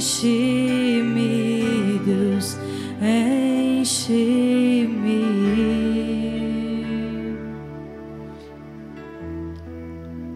[0.00, 2.56] Enche-me, Deus,
[3.02, 4.40] enche-me.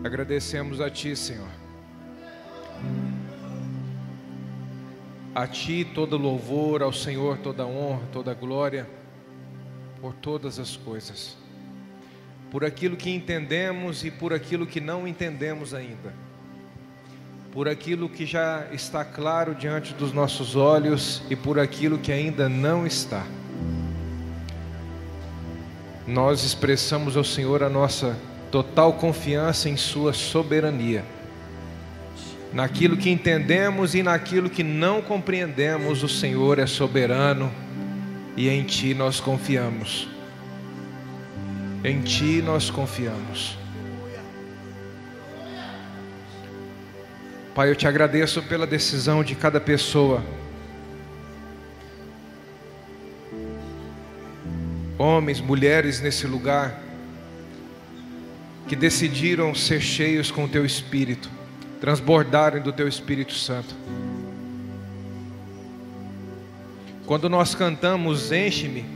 [0.05, 1.49] Agradecemos a Ti, Senhor.
[5.35, 8.87] A Ti todo louvor, ao Senhor toda honra, toda glória,
[9.99, 11.39] por todas as coisas,
[12.51, 16.13] por aquilo que entendemos e por aquilo que não entendemos ainda,
[17.55, 22.49] por aquilo que já está claro diante dos nossos olhos e por aquilo que ainda
[22.49, 23.25] não está.
[26.07, 28.19] Nós expressamos ao Senhor a nossa
[28.51, 31.05] total confiança em Sua soberania
[32.55, 37.53] naquilo que entendemos e naquilo que não compreendemos, o Senhor é soberano
[38.37, 40.09] e em Ti nós confiamos.
[41.83, 43.64] Em Ti nós confiamos.
[47.55, 50.23] Pai, eu te agradeço pela decisão de cada pessoa.
[54.99, 56.83] Homens, mulheres nesse lugar,
[58.67, 61.31] que decidiram ser cheios com o Teu Espírito
[61.85, 63.75] transbordarem do Teu Espírito Santo.
[67.05, 68.87] Quando nós cantamos Enche-me,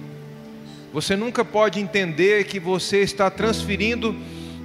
[0.90, 4.16] você nunca pode entender que você está transferindo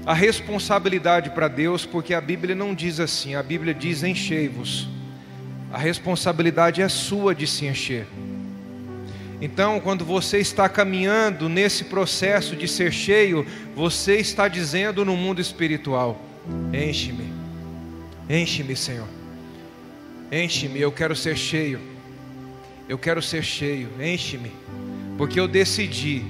[0.05, 4.89] a responsabilidade para Deus, porque a Bíblia não diz assim, a Bíblia diz enchei-vos.
[5.71, 8.05] A responsabilidade é sua de se encher.
[9.41, 15.41] Então, quando você está caminhando nesse processo de ser cheio, você está dizendo no mundo
[15.41, 16.21] espiritual:
[16.71, 17.33] enche-me.
[18.29, 19.07] Enche-me, Senhor.
[20.31, 21.79] Enche-me, eu quero ser cheio.
[22.87, 23.89] Eu quero ser cheio.
[24.01, 24.51] Enche-me.
[25.17, 26.23] Porque eu decidi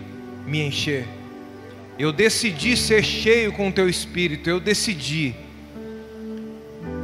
[0.45, 1.05] me encher.
[1.97, 4.49] Eu decidi ser cheio com o teu espírito.
[4.49, 5.35] Eu decidi.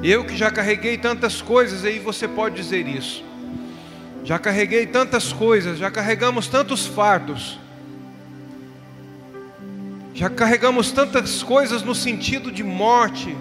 [0.03, 3.23] Eu que já carreguei tantas coisas, aí você pode dizer isso.
[4.23, 7.59] Já carreguei tantas coisas, já carregamos tantos fardos.
[10.13, 13.35] Já carregamos tantas coisas no sentido de morte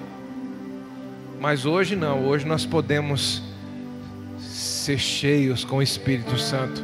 [1.40, 3.42] mas hoje não, hoje nós podemos
[4.40, 6.82] ser cheios com o Espírito Santo.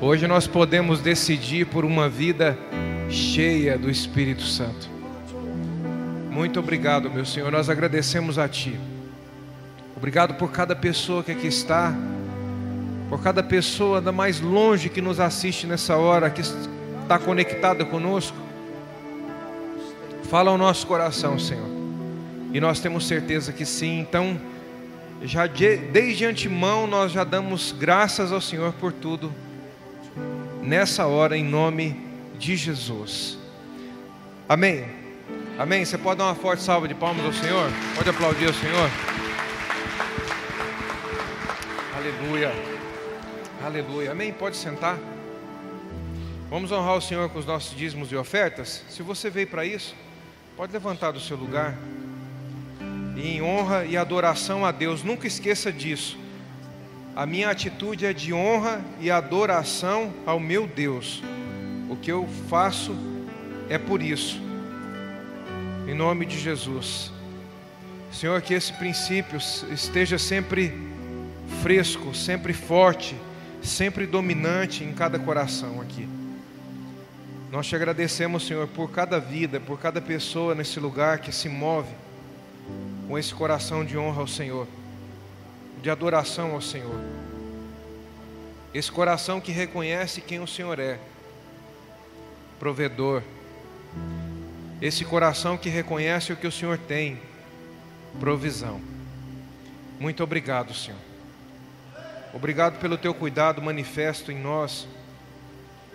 [0.00, 2.58] Hoje nós podemos decidir por uma vida
[3.12, 4.88] cheia do Espírito Santo.
[6.30, 7.52] Muito obrigado, meu Senhor.
[7.52, 8.80] Nós agradecemos a Ti.
[9.94, 11.94] Obrigado por cada pessoa que aqui está,
[13.10, 18.36] por cada pessoa da mais longe que nos assiste nessa hora, que está conectada conosco.
[20.30, 21.68] Fala ao nosso coração, Senhor.
[22.52, 24.00] E nós temos certeza que sim.
[24.00, 24.40] Então,
[25.22, 29.30] já de, desde antemão nós já damos graças ao Senhor por tudo.
[30.62, 32.01] Nessa hora, em nome
[32.42, 33.38] de Jesus.
[34.48, 34.84] Amém.
[35.56, 35.84] Amém.
[35.84, 37.70] Você pode dar uma forte salva de palmas ao Senhor?
[37.94, 38.90] Pode aplaudir ao Senhor.
[41.96, 42.52] Aleluia.
[43.64, 44.10] Aleluia.
[44.10, 44.32] Amém.
[44.32, 44.98] Pode sentar.
[46.50, 48.82] Vamos honrar o Senhor com os nossos dízimos e ofertas?
[48.90, 49.94] Se você veio para isso,
[50.56, 51.78] pode levantar do seu lugar
[53.16, 55.04] em honra e adoração a Deus.
[55.04, 56.18] Nunca esqueça disso.
[57.14, 61.22] A minha atitude é de honra e adoração ao meu Deus.
[61.92, 62.96] O que eu faço
[63.68, 64.40] é por isso.
[65.86, 67.12] Em nome de Jesus.
[68.10, 69.36] Senhor, que esse princípio
[69.70, 70.72] esteja sempre
[71.62, 73.14] fresco, sempre forte,
[73.62, 76.08] sempre dominante em cada coração aqui.
[77.50, 81.92] Nós te agradecemos, Senhor, por cada vida, por cada pessoa nesse lugar que se move
[83.06, 84.66] com esse coração de honra ao Senhor,
[85.82, 86.98] de adoração ao Senhor.
[88.72, 90.98] Esse coração que reconhece quem o Senhor é,
[92.62, 93.24] provedor.
[94.80, 97.20] Esse coração que reconhece o que o Senhor tem,
[98.20, 98.80] provisão.
[99.98, 101.00] Muito obrigado, Senhor.
[102.32, 104.86] Obrigado pelo teu cuidado manifesto em nós,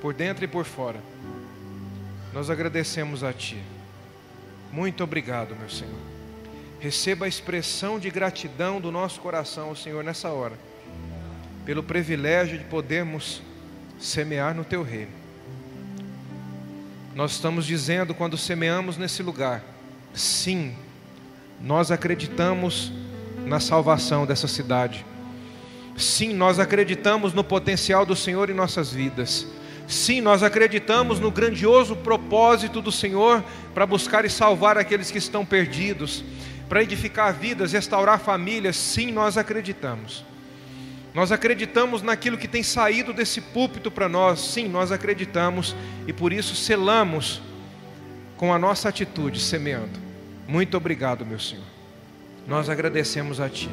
[0.02, 1.00] por dentro e por fora.
[2.34, 3.64] Nós agradecemos a Ti.
[4.70, 5.96] Muito obrigado, meu Senhor.
[6.82, 10.60] Receba a expressão de gratidão do nosso coração Senhor nessa hora,
[11.66, 13.42] pelo privilégio de podermos
[13.98, 15.27] semear no Teu reino.
[17.18, 19.64] Nós estamos dizendo quando semeamos nesse lugar,
[20.14, 20.76] sim,
[21.60, 22.92] nós acreditamos
[23.44, 25.04] na salvação dessa cidade.
[25.98, 29.48] Sim, nós acreditamos no potencial do Senhor em nossas vidas.
[29.88, 33.44] Sim, nós acreditamos no grandioso propósito do Senhor
[33.74, 36.24] para buscar e salvar aqueles que estão perdidos
[36.70, 40.24] para edificar vidas, restaurar famílias, sim, nós acreditamos.
[41.18, 45.76] Nós acreditamos naquilo que tem saído desse púlpito para nós, sim, nós acreditamos
[46.06, 47.42] e por isso selamos
[48.36, 50.00] com a nossa atitude, semeando.
[50.48, 51.64] Muito obrigado, meu Senhor.
[52.48, 53.68] Nós agradecemos a Ti.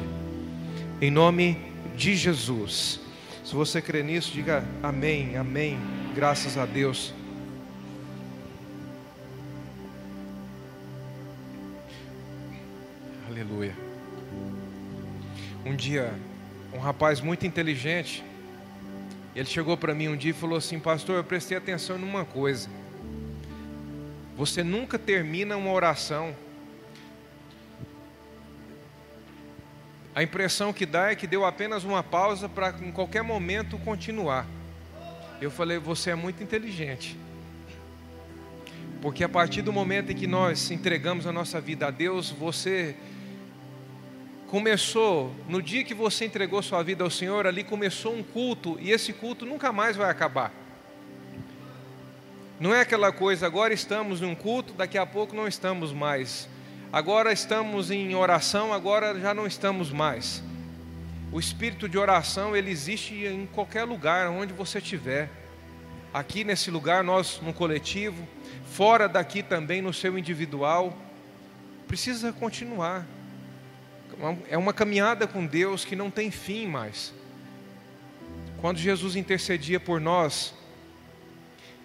[0.99, 1.61] em nome
[1.95, 2.99] de Jesus.
[3.43, 5.77] Se você crê nisso, diga amém, amém,
[6.15, 7.13] graças a Deus.
[13.29, 13.75] Aleluia.
[15.63, 16.11] Um dia,
[16.75, 18.21] um rapaz muito inteligente,
[19.33, 22.69] ele chegou para mim um dia e falou assim: Pastor, eu prestei atenção numa coisa.
[24.35, 26.35] Você nunca termina uma oração.
[30.13, 34.45] A impressão que dá é que deu apenas uma pausa para em qualquer momento continuar.
[35.39, 37.17] Eu falei: Você é muito inteligente.
[39.01, 42.95] Porque a partir do momento em que nós entregamos a nossa vida a Deus, você
[44.47, 48.91] começou, no dia que você entregou sua vida ao Senhor, ali começou um culto, e
[48.91, 50.53] esse culto nunca mais vai acabar.
[52.59, 56.47] Não é aquela coisa, agora estamos em um culto, daqui a pouco não estamos mais.
[56.91, 60.41] Agora estamos em oração, agora já não estamos mais.
[61.31, 65.29] O espírito de oração, ele existe em qualquer lugar, onde você estiver.
[66.13, 68.25] Aqui nesse lugar, nós no coletivo,
[68.71, 70.97] fora daqui também no seu individual.
[71.87, 73.05] Precisa continuar
[74.49, 77.13] é uma caminhada com Deus que não tem fim mais.
[78.59, 80.53] Quando Jesus intercedia por nós,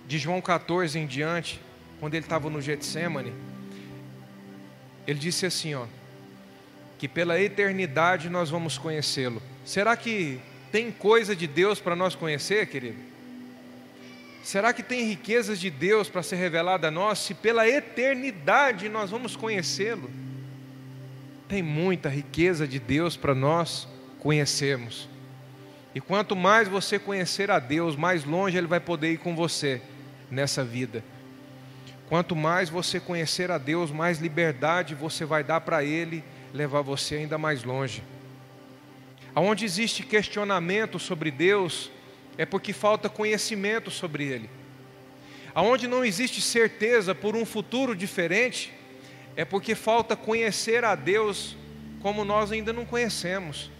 [0.06, 1.60] de João 14 em diante,
[1.98, 3.32] quando ele estava no Getsemane,
[5.06, 5.86] ele disse assim, ó,
[6.98, 9.42] que pela eternidade nós vamos conhecê-lo.
[9.64, 10.40] Será que
[10.70, 12.98] tem coisa de Deus para nós conhecer, querido?
[14.42, 19.10] Será que tem riquezas de Deus para ser revelada a nós, se pela eternidade nós
[19.10, 20.10] vamos conhecê-lo?
[21.50, 23.88] Tem muita riqueza de Deus para nós
[24.20, 25.08] conhecermos.
[25.92, 29.82] E quanto mais você conhecer a Deus, mais longe Ele vai poder ir com você
[30.30, 31.02] nessa vida.
[32.08, 36.22] Quanto mais você conhecer a Deus, mais liberdade você vai dar para Ele,
[36.54, 38.00] levar você ainda mais longe.
[39.34, 41.90] Aonde existe questionamento sobre Deus,
[42.38, 44.48] é porque falta conhecimento sobre Ele.
[45.52, 48.72] Aonde não existe certeza por um futuro diferente,
[49.36, 51.56] é porque falta conhecer a Deus
[52.00, 53.70] como nós ainda não conhecemos.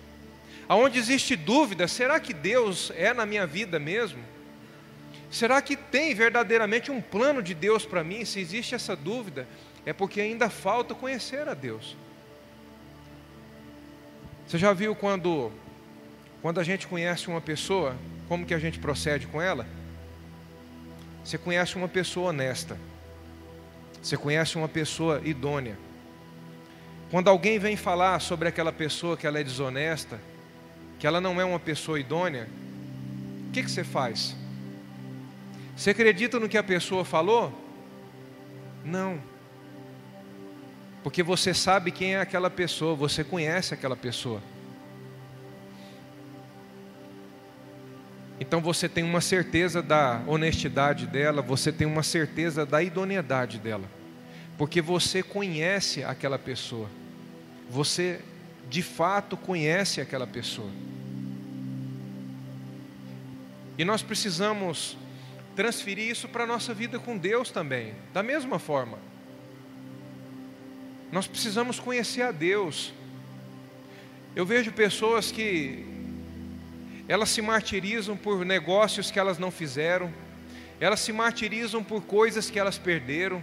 [0.68, 4.22] Aonde existe dúvida, será que Deus é na minha vida mesmo?
[5.30, 8.24] Será que tem verdadeiramente um plano de Deus para mim?
[8.24, 9.48] Se existe essa dúvida,
[9.84, 11.96] é porque ainda falta conhecer a Deus.
[14.46, 15.52] Você já viu quando
[16.42, 17.94] quando a gente conhece uma pessoa,
[18.26, 19.66] como que a gente procede com ela?
[21.22, 22.78] Você conhece uma pessoa honesta.
[24.02, 25.78] Você conhece uma pessoa idônea.
[27.10, 30.20] Quando alguém vem falar sobre aquela pessoa que ela é desonesta,
[30.98, 32.48] que ela não é uma pessoa idônea,
[33.48, 34.36] o que, que você faz?
[35.76, 37.52] Você acredita no que a pessoa falou?
[38.84, 39.20] Não.
[41.02, 44.40] Porque você sabe quem é aquela pessoa, você conhece aquela pessoa.
[48.40, 53.84] Então você tem uma certeza da honestidade dela, você tem uma certeza da idoneidade dela,
[54.56, 56.88] porque você conhece aquela pessoa,
[57.68, 58.20] você
[58.70, 60.70] de fato conhece aquela pessoa.
[63.76, 64.96] E nós precisamos
[65.54, 68.98] transferir isso para a nossa vida com Deus também, da mesma forma.
[71.12, 72.92] Nós precisamos conhecer a Deus.
[74.34, 75.89] Eu vejo pessoas que
[77.10, 80.14] elas se martirizam por negócios que elas não fizeram,
[80.78, 83.42] elas se martirizam por coisas que elas perderam.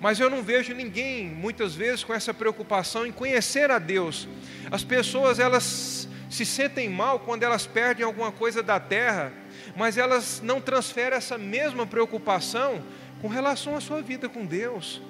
[0.00, 4.26] Mas eu não vejo ninguém, muitas vezes, com essa preocupação em conhecer a Deus.
[4.68, 9.32] As pessoas, elas se sentem mal quando elas perdem alguma coisa da terra,
[9.76, 12.82] mas elas não transferem essa mesma preocupação
[13.20, 15.00] com relação à sua vida com Deus.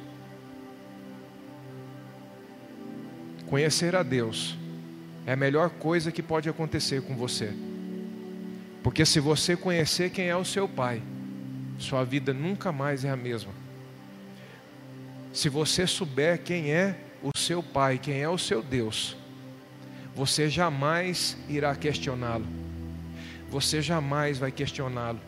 [3.46, 4.60] Conhecer a Deus
[5.26, 7.52] é a melhor coisa que pode acontecer com você.
[8.82, 11.00] Porque se você conhecer quem é o seu pai,
[11.78, 13.52] sua vida nunca mais é a mesma.
[15.32, 19.16] Se você souber quem é o seu pai, quem é o seu Deus,
[20.14, 22.46] você jamais irá questioná-lo.
[23.48, 25.20] Você jamais vai questioná-lo.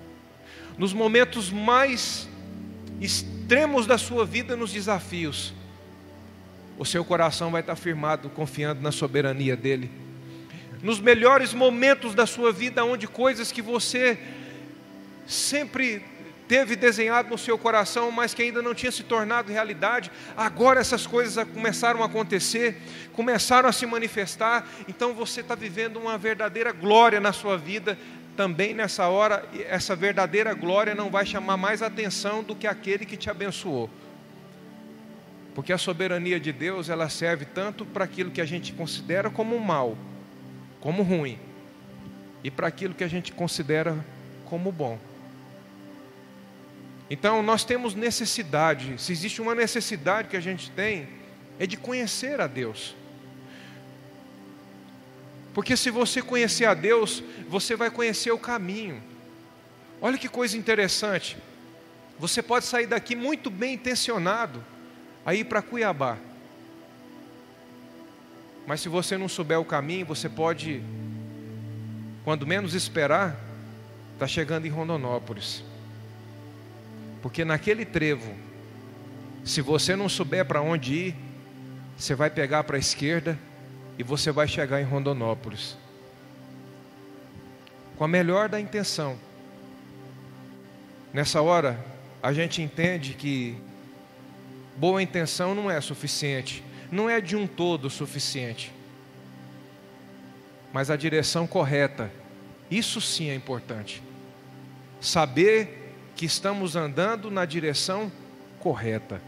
[0.76, 2.28] Nos momentos mais
[3.00, 5.54] extremos da sua vida, nos desafios,
[6.78, 9.90] o seu coração vai estar firmado, confiando na soberania dEle.
[10.82, 14.18] Nos melhores momentos da sua vida, onde coisas que você
[15.26, 16.04] sempre
[16.46, 21.06] teve desenhado no seu coração, mas que ainda não tinha se tornado realidade, agora essas
[21.06, 22.76] coisas começaram a acontecer,
[23.14, 27.98] começaram a se manifestar, então você está vivendo uma verdadeira glória na sua vida.
[28.36, 33.16] Também nessa hora, essa verdadeira glória não vai chamar mais atenção do que aquele que
[33.16, 33.88] te abençoou.
[35.54, 39.58] Porque a soberania de Deus, ela serve tanto para aquilo que a gente considera como
[39.60, 39.96] mal,
[40.80, 41.38] como ruim
[42.42, 44.04] e para aquilo que a gente considera
[44.44, 44.98] como bom.
[47.08, 51.08] Então, nós temos necessidade, se existe uma necessidade que a gente tem,
[51.58, 52.96] é de conhecer a Deus.
[55.54, 59.00] Porque se você conhecer a Deus, você vai conhecer o caminho.
[60.00, 61.36] Olha que coisa interessante.
[62.18, 64.64] Você pode sair daqui muito bem intencionado,
[65.24, 66.18] a ir para Cuiabá.
[68.66, 70.82] Mas se você não souber o caminho, você pode,
[72.24, 73.38] quando menos esperar,
[74.18, 75.62] tá chegando em Rondonópolis.
[77.20, 78.34] Porque naquele trevo,
[79.44, 81.16] se você não souber para onde ir,
[81.96, 83.38] você vai pegar para a esquerda
[83.98, 85.76] e você vai chegar em Rondonópolis.
[87.96, 89.16] Com a melhor da intenção.
[91.12, 91.78] Nessa hora,
[92.22, 93.56] a gente entende que
[94.76, 98.72] boa intenção não é suficiente, não é de um todo suficiente.
[100.72, 102.10] Mas a direção correta,
[102.70, 104.02] isso sim é importante.
[105.00, 108.10] Saber que estamos andando na direção
[108.58, 109.20] correta.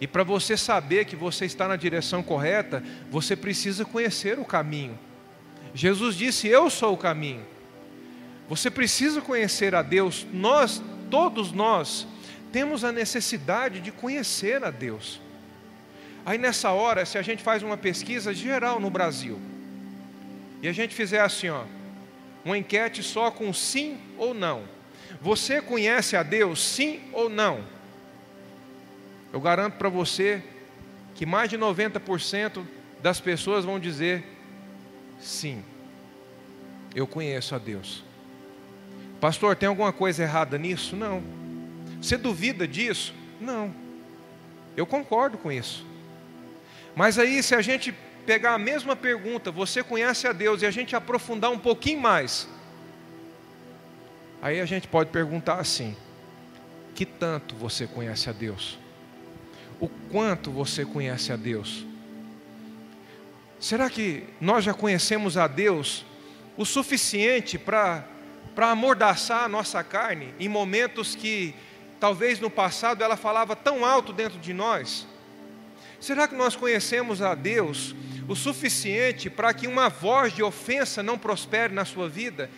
[0.00, 4.98] E para você saber que você está na direção correta, você precisa conhecer o caminho.
[5.74, 7.44] Jesus disse: Eu sou o caminho.
[8.48, 10.26] Você precisa conhecer a Deus.
[10.32, 12.06] Nós, todos nós,
[12.52, 15.20] temos a necessidade de conhecer a Deus.
[16.24, 19.40] Aí nessa hora, se a gente faz uma pesquisa geral no Brasil,
[20.60, 21.64] e a gente fizer assim, ó,
[22.44, 24.64] uma enquete só com sim ou não.
[25.20, 27.64] Você conhece a Deus, sim ou não?
[29.32, 30.42] Eu garanto para você
[31.14, 32.64] que mais de 90%
[33.02, 34.24] das pessoas vão dizer
[35.20, 35.62] sim.
[36.94, 38.04] Eu conheço a Deus.
[39.20, 40.96] Pastor, tem alguma coisa errada nisso?
[40.96, 41.37] Não.
[42.00, 43.14] Você duvida disso?
[43.40, 43.74] Não.
[44.76, 45.86] Eu concordo com isso.
[46.94, 47.94] Mas aí, se a gente
[48.26, 52.48] pegar a mesma pergunta, você conhece a Deus, e a gente aprofundar um pouquinho mais,
[54.42, 55.96] aí a gente pode perguntar assim:
[56.94, 58.78] que tanto você conhece a Deus?
[59.80, 61.86] o quanto você conhece a Deus.
[63.60, 66.04] Será que nós já conhecemos a Deus
[66.56, 68.04] o suficiente para
[68.56, 71.54] amordaçar a nossa carne em momentos que
[71.98, 75.06] talvez no passado ela falava tão alto dentro de nós?
[76.00, 77.94] Será que nós conhecemos a Deus
[78.28, 82.50] o suficiente para que uma voz de ofensa não prospere na sua vida,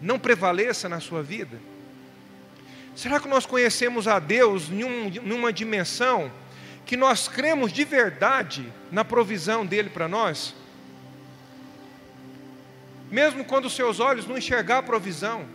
[0.00, 1.58] não prevaleça na sua vida?
[2.94, 6.30] Será que nós conhecemos a Deus em, um, em uma dimensão
[6.84, 10.54] que nós cremos de verdade na provisão dele para nós?
[13.10, 15.46] Mesmo quando seus olhos não enxergar a provisão,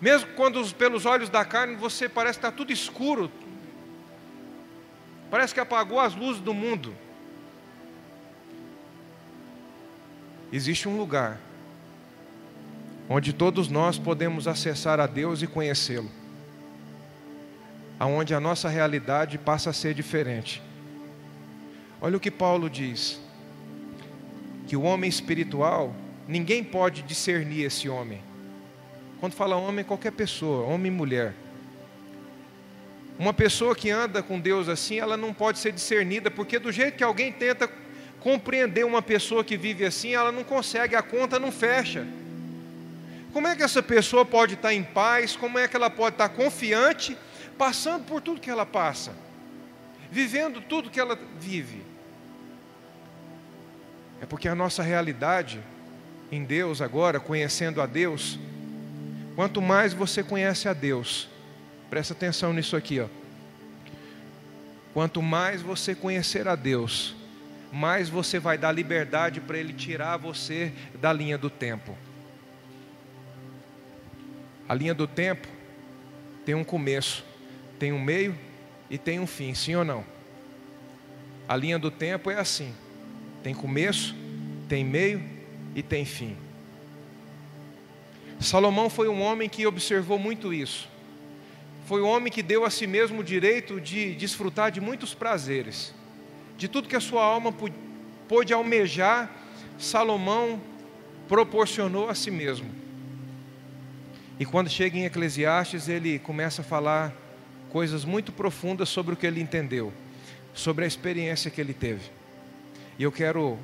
[0.00, 3.30] mesmo quando pelos olhos da carne você parece que está tudo escuro,
[5.30, 6.94] parece que apagou as luzes do mundo.
[10.52, 11.38] Existe um lugar
[13.08, 16.10] onde todos nós podemos acessar a Deus e conhecê-lo,
[17.98, 20.62] aonde a nossa realidade passa a ser diferente.
[22.00, 23.20] Olha o que Paulo diz:
[24.66, 25.92] que o homem espiritual,
[26.28, 28.29] ninguém pode discernir esse homem.
[29.20, 31.34] Quando fala homem, qualquer pessoa, homem e mulher.
[33.18, 36.96] Uma pessoa que anda com Deus assim, ela não pode ser discernida, porque do jeito
[36.96, 37.70] que alguém tenta
[38.18, 42.06] compreender uma pessoa que vive assim, ela não consegue, a conta não fecha.
[43.30, 45.36] Como é que essa pessoa pode estar em paz?
[45.36, 47.16] Como é que ela pode estar confiante,
[47.58, 49.12] passando por tudo que ela passa,
[50.10, 51.82] vivendo tudo que ela vive?
[54.22, 55.60] É porque a nossa realidade
[56.32, 58.38] em Deus agora, conhecendo a Deus,
[59.34, 61.28] quanto mais você conhece a Deus,
[61.88, 63.08] presta atenção nisso aqui, ó.
[64.92, 67.14] Quanto mais você conhecer a Deus,
[67.72, 71.96] mais você vai dar liberdade para Ele tirar você da linha do tempo.
[74.68, 75.48] A linha do tempo
[76.44, 77.24] tem um começo,
[77.78, 78.36] tem um meio
[78.88, 80.04] e tem um fim, sim ou não?
[81.48, 82.74] A linha do tempo é assim:
[83.42, 84.14] tem começo,
[84.68, 85.22] tem meio
[85.74, 86.36] e tem fim.
[88.40, 90.88] Salomão foi um homem que observou muito isso.
[91.84, 95.94] Foi um homem que deu a si mesmo o direito de desfrutar de muitos prazeres,
[96.56, 97.54] de tudo que a sua alma
[98.26, 99.30] pôde almejar,
[99.78, 100.60] Salomão
[101.28, 102.70] proporcionou a si mesmo.
[104.38, 107.14] E quando chega em Eclesiastes, ele começa a falar
[107.68, 109.92] coisas muito profundas sobre o que ele entendeu,
[110.54, 112.10] sobre a experiência que ele teve.
[112.98, 113.58] E eu quero,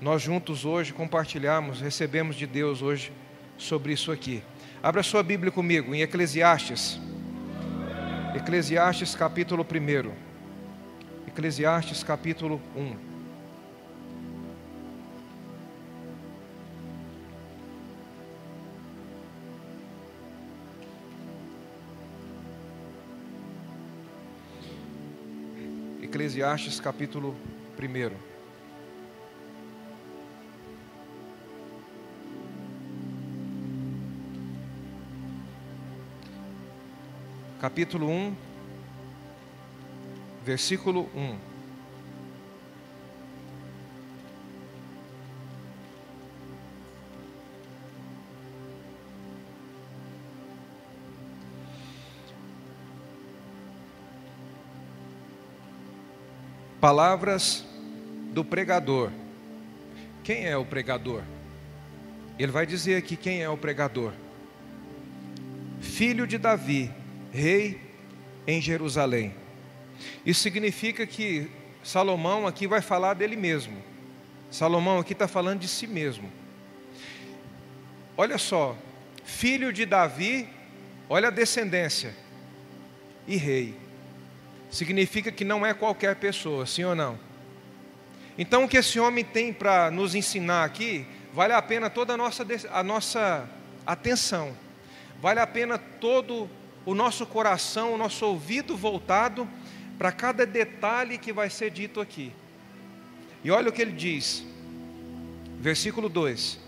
[0.00, 3.12] nós juntos hoje, compartilharmos, recebemos de Deus hoje
[3.58, 4.42] sobre isso aqui.
[4.82, 6.98] Abra sua Bíblia comigo em Eclesiastes.
[8.34, 10.12] Eclesiastes capítulo 1.
[11.26, 13.08] Eclesiastes capítulo 1.
[26.02, 27.36] Eclesiastes capítulo
[27.78, 28.27] 1.
[37.60, 38.36] Capítulo 1,
[40.44, 41.36] versículo 1.
[56.80, 57.66] Palavras
[58.32, 59.10] do pregador.
[60.22, 61.22] Quem é o pregador?
[62.38, 64.12] Ele vai dizer aqui quem é o pregador.
[65.80, 66.94] Filho de Davi,
[67.32, 67.80] rei
[68.46, 69.34] em Jerusalém.
[70.24, 71.50] Isso significa que
[71.82, 73.82] Salomão aqui vai falar dele mesmo.
[74.50, 76.30] Salomão aqui está falando de si mesmo.
[78.16, 78.76] Olha só,
[79.24, 80.48] filho de Davi,
[81.08, 82.14] olha a descendência,
[83.26, 83.74] e rei
[84.70, 87.18] significa que não é qualquer pessoa, sim ou não?
[88.36, 92.16] Então, o que esse homem tem para nos ensinar aqui, vale a pena toda a
[92.16, 93.48] nossa, a nossa
[93.86, 94.56] atenção,
[95.20, 96.48] vale a pena todo
[96.88, 99.48] o nosso coração, o nosso ouvido voltado
[99.98, 102.32] para cada detalhe que vai ser dito aqui.
[103.44, 104.44] E olha o que ele diz,
[105.58, 106.58] versículo 2: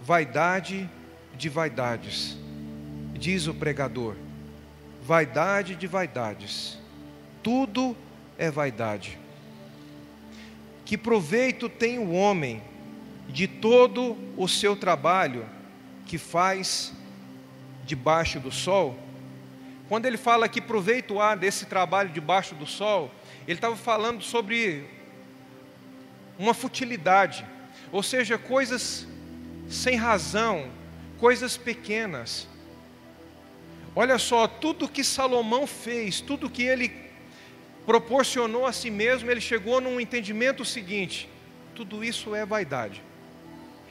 [0.00, 0.88] Vaidade
[1.36, 2.36] de vaidades,
[3.12, 4.16] diz o pregador
[5.04, 6.78] vaidade de vaidades.
[7.42, 7.94] Tudo
[8.38, 9.18] é vaidade.
[10.86, 12.62] Que proveito tem o homem
[13.28, 15.44] de todo o seu trabalho
[16.06, 16.94] que faz
[17.84, 18.98] debaixo do sol?
[19.88, 23.10] Quando ele fala que proveito há desse trabalho debaixo do sol,
[23.46, 24.88] ele estava falando sobre
[26.38, 27.44] uma futilidade,
[27.92, 29.06] ou seja, coisas
[29.68, 30.70] sem razão,
[31.18, 32.48] coisas pequenas.
[33.94, 37.04] Olha só, tudo que Salomão fez, tudo que ele
[37.86, 41.28] proporcionou a si mesmo, ele chegou num entendimento seguinte:
[41.74, 43.02] tudo isso é vaidade.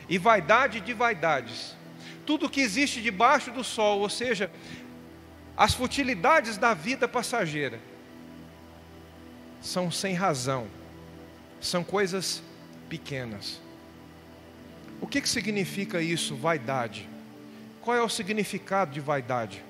[0.09, 1.75] E vaidade de vaidades.
[2.25, 4.49] Tudo que existe debaixo do sol, ou seja,
[5.55, 7.79] as futilidades da vida passageira,
[9.61, 10.67] são sem razão,
[11.61, 12.41] são coisas
[12.89, 13.61] pequenas.
[14.99, 17.09] O que, que significa isso, vaidade?
[17.81, 19.63] Qual é o significado de vaidade?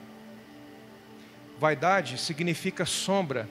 [1.59, 3.47] Vaidade significa sombra.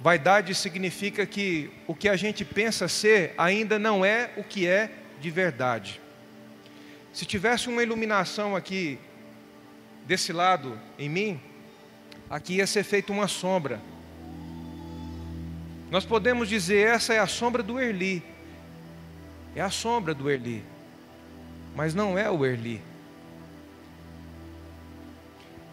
[0.00, 4.90] Vaidade significa que o que a gente pensa ser ainda não é o que é
[5.20, 6.00] de verdade.
[7.14, 8.98] Se tivesse uma iluminação aqui
[10.04, 11.40] desse lado em mim,
[12.28, 13.80] aqui ia ser feita uma sombra.
[15.92, 18.20] Nós podemos dizer essa é a sombra do Erli.
[19.54, 20.64] É a sombra do Erli.
[21.76, 22.82] Mas não é o Erli.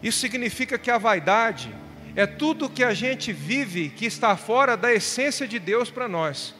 [0.00, 1.74] Isso significa que a vaidade
[2.14, 6.54] é tudo que a gente vive que está fora da essência de Deus para nós.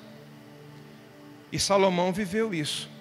[1.53, 2.92] E Salomão viveu isso.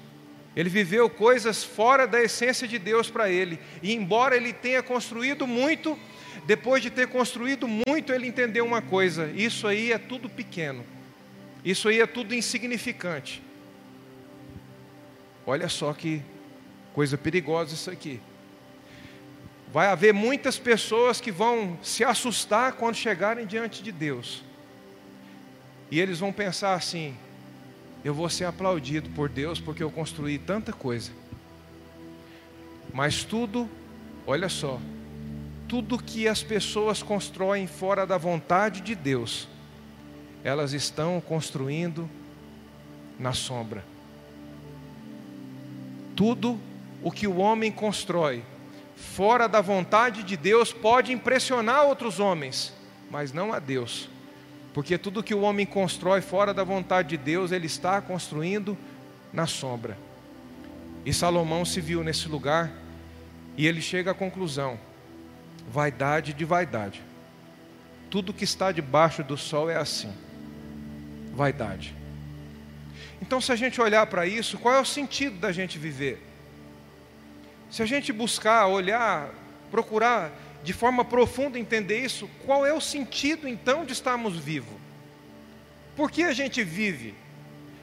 [0.56, 3.60] Ele viveu coisas fora da essência de Deus para ele.
[3.82, 5.98] E embora ele tenha construído muito,
[6.46, 10.86] depois de ter construído muito, ele entendeu uma coisa: isso aí é tudo pequeno.
[11.64, 13.42] Isso aí é tudo insignificante.
[15.46, 16.22] Olha só que
[16.94, 18.20] coisa perigosa isso aqui.
[19.72, 24.44] Vai haver muitas pessoas que vão se assustar quando chegarem diante de Deus.
[25.90, 27.16] E eles vão pensar assim:
[28.04, 31.12] eu vou ser aplaudido por Deus porque eu construí tanta coisa.
[32.94, 33.70] Mas tudo,
[34.26, 34.80] olha só,
[35.68, 39.48] tudo que as pessoas constroem fora da vontade de Deus,
[40.44, 42.10] elas estão construindo
[43.20, 43.84] na sombra.
[46.16, 46.60] Tudo
[47.02, 48.44] o que o homem constrói
[48.96, 52.74] fora da vontade de Deus pode impressionar outros homens,
[53.10, 54.10] mas não a Deus.
[54.74, 58.78] Porque tudo que o homem constrói fora da vontade de Deus, ele está construindo
[59.34, 59.98] na sombra.
[61.06, 62.72] E Salomão se viu nesse lugar
[63.58, 64.80] e ele chega à conclusão:
[65.70, 67.02] vaidade de vaidade.
[68.10, 70.14] Tudo que está debaixo do sol é assim.
[71.34, 71.96] Vaidade.
[73.22, 76.22] Então, se a gente olhar para isso, qual é o sentido da gente viver?
[77.70, 79.30] Se a gente buscar, olhar,
[79.70, 80.32] procurar
[80.64, 84.76] de forma profunda entender isso, qual é o sentido então de estarmos vivos?
[85.96, 87.16] Por que a gente vive?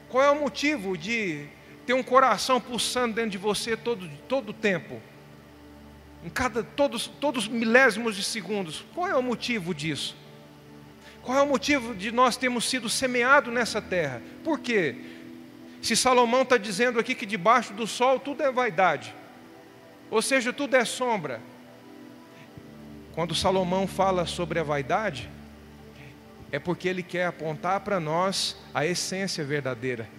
[0.09, 1.45] Qual é o motivo de
[1.85, 5.01] ter um coração pulsando dentro de você todo todo o tempo?
[6.23, 8.83] Em cada todos todos milésimos de segundos.
[8.95, 10.15] Qual é o motivo disso?
[11.21, 14.21] Qual é o motivo de nós termos sido semeados nessa terra?
[14.43, 14.95] Por quê?
[15.81, 19.13] Se Salomão está dizendo aqui que debaixo do sol tudo é vaidade,
[20.09, 21.41] ou seja, tudo é sombra.
[23.19, 25.29] Quando Salomão fala sobre a vaidade,
[26.53, 30.09] é porque ele quer apontar para nós a essência verdadeira.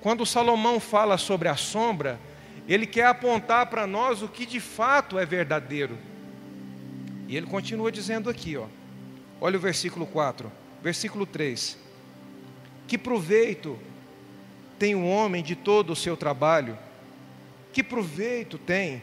[0.00, 2.20] Quando Salomão fala sobre a sombra,
[2.68, 5.98] ele quer apontar para nós o que de fato é verdadeiro.
[7.26, 8.66] E ele continua dizendo aqui, ó.
[9.40, 11.76] Olha o versículo 4, versículo 3.
[12.86, 13.76] Que proveito
[14.78, 16.78] tem o homem de todo o seu trabalho?
[17.72, 19.02] Que proveito tem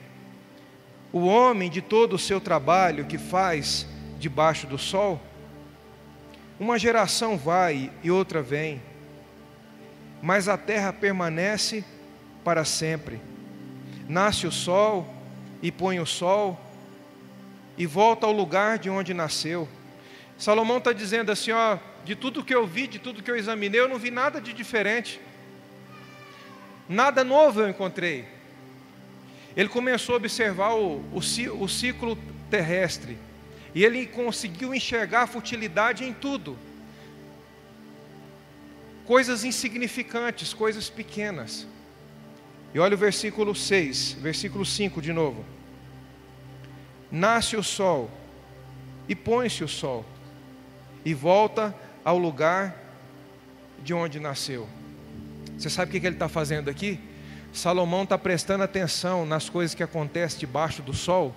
[1.15, 3.87] o homem de todo o seu trabalho que faz
[4.19, 5.17] debaixo do sol?
[6.59, 8.83] Uma geração vai e outra vem,
[10.21, 11.85] mas a terra permanece
[12.43, 13.21] para sempre.
[14.09, 15.07] Nasce o sol
[15.61, 16.59] e põe o sol
[17.77, 19.69] e volta ao lugar de onde nasceu.
[20.37, 23.79] Salomão está dizendo assim: ó, de tudo que eu vi, de tudo que eu examinei,
[23.79, 25.21] eu não vi nada de diferente.
[26.89, 28.34] Nada novo eu encontrei.
[29.55, 32.17] Ele começou a observar o, o, ciclo
[32.49, 33.17] terrestre.
[33.73, 36.57] E ele conseguiu enxergar a futilidade em tudo.
[39.05, 41.67] Coisas insignificantes, coisas pequenas.
[42.73, 45.45] E olha o versículo 6, versículo 5 de novo.
[47.09, 48.11] Nasce o sol,
[49.07, 50.05] e põe-se o sol,
[51.05, 52.75] e volta ao lugar
[53.81, 54.67] de onde nasceu.
[55.57, 56.99] Você sabe o que ele está fazendo aqui?
[57.57, 61.35] Salomão está prestando atenção nas coisas que acontecem debaixo do sol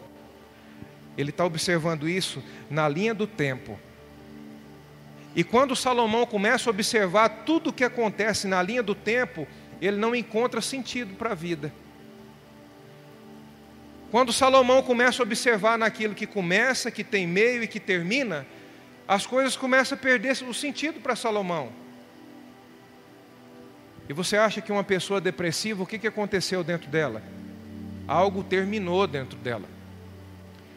[1.19, 3.77] ele está observando isso na linha do tempo.
[5.35, 9.47] E quando Salomão começa a observar tudo o que acontece na linha do tempo,
[9.83, 11.73] ele não encontra sentido para a vida.
[14.13, 18.47] Quando Salomão começa a observar naquilo que começa, que tem meio e que termina,
[19.07, 21.73] as coisas começam a perder o sentido para Salomão.
[24.09, 27.23] E você acha que uma pessoa depressiva, o que, que aconteceu dentro dela?
[28.07, 29.69] Algo terminou dentro dela.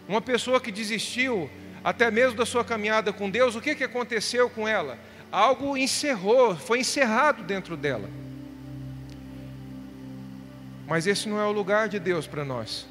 [0.08, 1.50] Uma pessoa que desistiu
[1.84, 4.98] até mesmo da sua caminhada com Deus, o que, que aconteceu com ela?
[5.32, 8.10] Algo encerrou, foi encerrado dentro dela.
[10.86, 12.86] Mas esse não é o lugar de Deus para nós.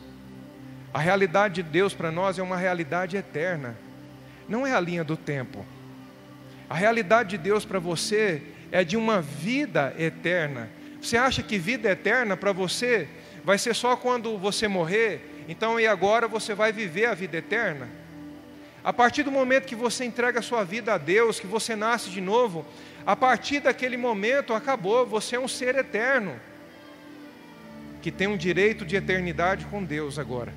[0.92, 3.76] A realidade de Deus para nós é uma realidade eterna,
[4.48, 5.64] não é a linha do tempo.
[6.68, 10.68] A realidade de Deus para você é de uma vida eterna.
[11.00, 13.08] Você acha que vida eterna para você
[13.44, 17.88] vai ser só quando você morrer então, e agora você vai viver a vida eterna?
[18.84, 22.08] A partir do momento que você entrega a sua vida a Deus, que você nasce
[22.08, 22.64] de novo,
[23.04, 26.38] a partir daquele momento acabou, você é um ser eterno,
[28.00, 30.54] que tem um direito de eternidade com Deus agora.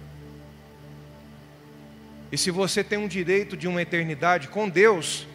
[2.32, 5.28] E se você tem um direito de uma eternidade com Deus,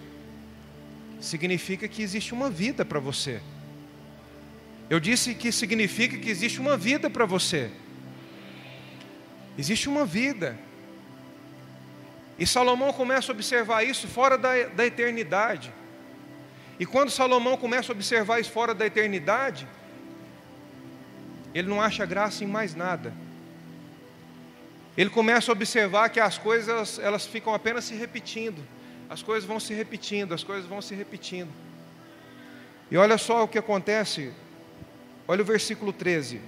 [1.20, 3.40] significa que existe uma vida para você.
[4.88, 7.70] Eu disse que significa que existe uma vida para você.
[9.56, 10.58] Existe uma vida.
[12.38, 15.72] E Salomão começa a observar isso fora da, da eternidade.
[16.78, 19.66] E quando Salomão começa a observar isso fora da eternidade,
[21.52, 23.12] ele não acha graça em mais nada.
[24.96, 28.62] Ele começa a observar que as coisas elas ficam apenas se repetindo.
[29.08, 31.50] As coisas vão se repetindo, as coisas vão se repetindo.
[32.90, 34.32] E olha só o que acontece.
[35.26, 36.40] Olha o versículo 13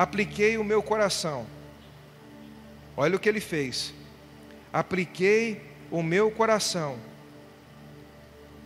[0.00, 1.44] apliquei o meu coração.
[2.96, 3.92] Olha o que ele fez.
[4.72, 6.96] Apliquei o meu coração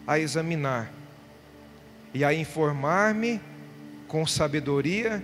[0.06, 0.92] a examinar
[2.12, 3.40] e a informar-me
[4.06, 5.20] com sabedoria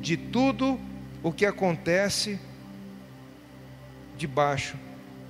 [0.00, 0.80] de tudo
[1.22, 2.38] o que acontece
[4.16, 4.78] debaixo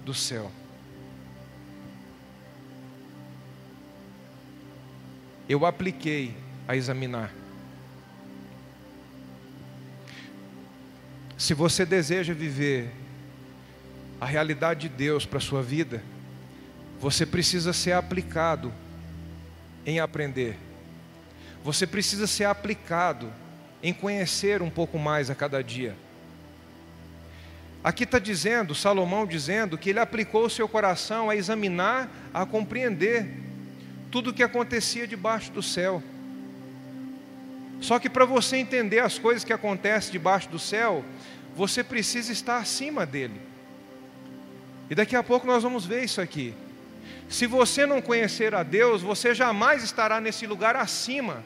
[0.04, 0.50] do céu.
[5.48, 6.34] Eu apliquei
[6.66, 7.32] a examinar.
[11.36, 12.90] Se você deseja viver
[14.20, 16.02] a realidade de Deus para a sua vida,
[17.00, 18.72] você precisa ser aplicado
[19.84, 20.56] em aprender.
[21.62, 23.30] Você precisa ser aplicado
[23.82, 25.94] em conhecer um pouco mais a cada dia.
[27.84, 33.28] Aqui está dizendo, Salomão dizendo, que ele aplicou o seu coração a examinar, a compreender
[34.10, 36.02] tudo o que acontecia debaixo do céu.
[37.82, 41.04] Só que para você entender as coisas que acontecem debaixo do céu,
[41.54, 43.38] você precisa estar acima dele.
[44.88, 46.54] E daqui a pouco nós vamos ver isso aqui.
[47.28, 51.44] Se você não conhecer a Deus, você jamais estará nesse lugar acima.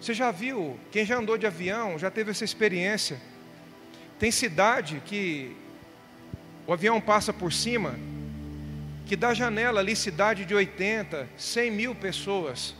[0.00, 3.20] Você já viu, quem já andou de avião, já teve essa experiência.
[4.18, 5.56] Tem cidade que
[6.66, 7.94] o avião passa por cima,
[9.06, 12.74] que da janela ali, cidade de 80, 100 mil pessoas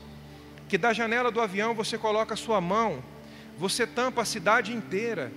[0.67, 3.03] que da janela do avião você coloca a sua mão,
[3.57, 5.31] você tampa a cidade inteira.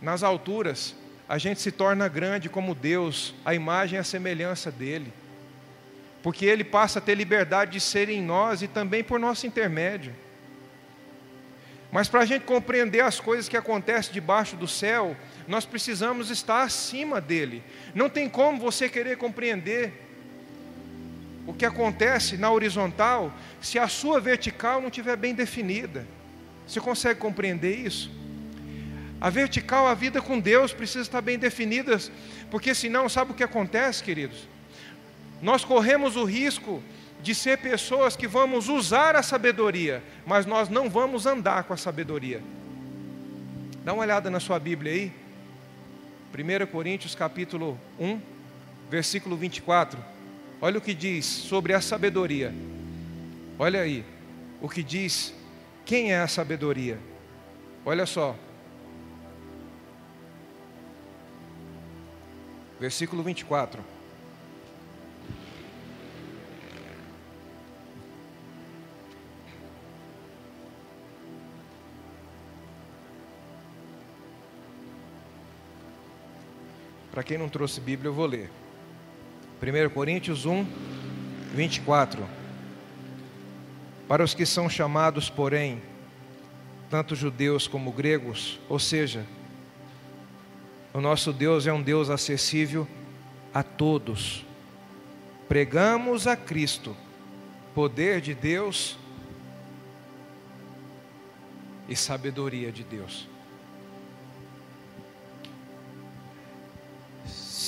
[0.00, 0.94] Nas alturas,
[1.28, 5.12] a gente se torna grande como Deus, a imagem e a semelhança dele.
[6.22, 10.14] Porque ele passa a ter liberdade de ser em nós e também por nosso intermédio.
[11.92, 15.16] Mas para a gente compreender as coisas que acontecem debaixo do céu,
[15.48, 17.62] nós precisamos estar acima dele.
[17.94, 19.92] Não tem como você querer compreender
[21.46, 26.06] o que acontece na horizontal se a sua vertical não estiver bem definida.
[26.66, 28.10] Você consegue compreender isso?
[29.20, 31.98] A vertical, a vida com Deus precisa estar bem definida,
[32.50, 34.48] porque senão, sabe o que acontece, queridos?
[35.42, 36.82] Nós corremos o risco
[37.22, 41.76] de ser pessoas que vamos usar a sabedoria, mas nós não vamos andar com a
[41.76, 42.42] sabedoria.
[43.84, 45.12] Dá uma olhada na sua Bíblia aí.
[46.32, 48.20] 1 Coríntios capítulo 1,
[48.88, 49.98] versículo 24.
[50.60, 52.54] Olha o que diz sobre a sabedoria.
[53.58, 54.04] Olha aí,
[54.60, 55.34] o que diz
[55.84, 56.98] quem é a sabedoria.
[57.84, 58.36] Olha só.
[62.78, 63.82] Versículo 24.
[77.20, 78.50] Para quem não trouxe Bíblia, eu vou ler.
[79.62, 80.64] 1 Coríntios 1,
[81.54, 82.26] 24.
[84.08, 85.82] Para os que são chamados, porém,
[86.88, 89.26] tanto judeus como gregos, ou seja,
[90.94, 92.88] o nosso Deus é um Deus acessível
[93.52, 94.46] a todos.
[95.46, 96.96] Pregamos a Cristo,
[97.74, 98.96] poder de Deus
[101.86, 103.29] e sabedoria de Deus.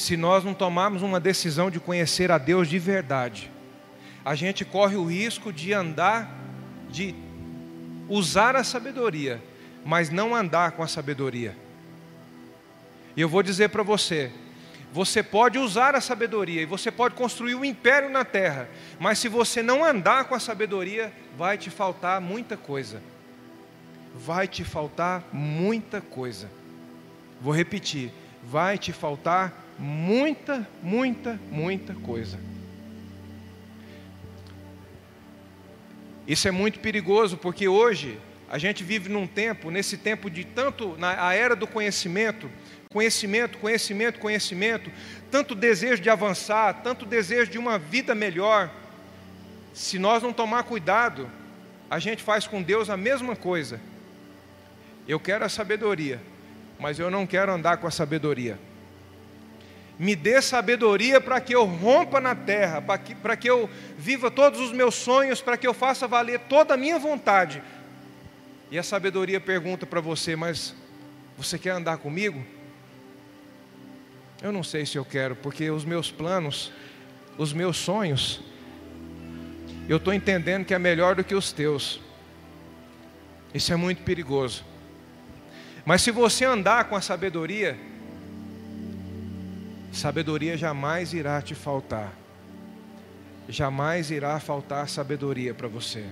[0.02, 3.48] Se nós não tomarmos uma decisão de conhecer a Deus de verdade,
[4.24, 6.28] a gente corre o risco de andar,
[6.90, 7.14] de
[8.08, 9.40] usar a sabedoria,
[9.84, 11.56] mas não andar com a sabedoria.
[13.16, 14.32] E eu vou dizer para você:
[14.92, 19.28] você pode usar a sabedoria e você pode construir um império na terra, mas se
[19.28, 23.00] você não andar com a sabedoria, vai te faltar muita coisa.
[24.16, 26.50] Vai te faltar muita coisa.
[27.40, 28.12] Vou repetir:
[28.42, 32.38] vai te faltar muita, muita, muita coisa.
[36.26, 38.16] Isso é muito perigoso, porque hoje
[38.48, 42.48] a gente vive num tempo, nesse tempo de tanto, na era do conhecimento,
[42.90, 44.88] conhecimento, conhecimento, conhecimento,
[45.32, 48.70] tanto desejo de avançar, tanto desejo de uma vida melhor.
[49.74, 51.28] Se nós não tomar cuidado,
[51.90, 53.80] a gente faz com Deus a mesma coisa.
[55.08, 56.20] Eu quero a sabedoria,
[56.78, 58.56] mas eu não quero andar com a sabedoria
[59.98, 64.30] me dê sabedoria para que eu rompa na terra, para que, para que eu viva
[64.30, 67.62] todos os meus sonhos, para que eu faça valer toda a minha vontade.
[68.70, 70.74] E a sabedoria pergunta para você: Mas
[71.36, 72.44] você quer andar comigo?
[74.42, 76.72] Eu não sei se eu quero, porque os meus planos,
[77.38, 78.40] os meus sonhos,
[79.88, 82.00] eu estou entendendo que é melhor do que os teus.
[83.54, 84.64] Isso é muito perigoso.
[85.84, 87.78] Mas se você andar com a sabedoria,
[89.92, 92.12] sabedoria jamais irá te faltar.
[93.48, 96.06] Jamais irá faltar sabedoria para você.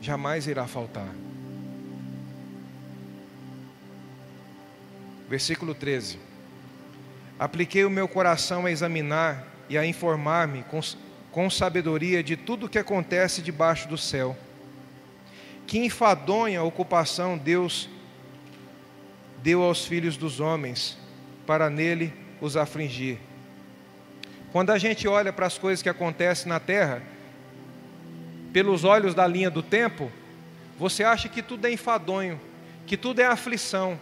[0.00, 1.08] Jamais irá faltar.
[5.28, 6.18] Versículo 13.
[7.38, 10.80] Apliquei o meu coração a examinar e a informar-me com,
[11.30, 14.36] com sabedoria de tudo o que acontece debaixo do céu.
[15.66, 17.88] Que enfadonha ocupação Deus
[19.42, 20.96] deu aos filhos dos homens,
[21.46, 23.18] para nele os afligir.
[24.52, 27.02] Quando a gente olha para as coisas que acontecem na terra,
[28.52, 30.12] pelos olhos da linha do tempo,
[30.78, 32.40] você acha que tudo é enfadonho,
[32.86, 33.98] que tudo é aflição,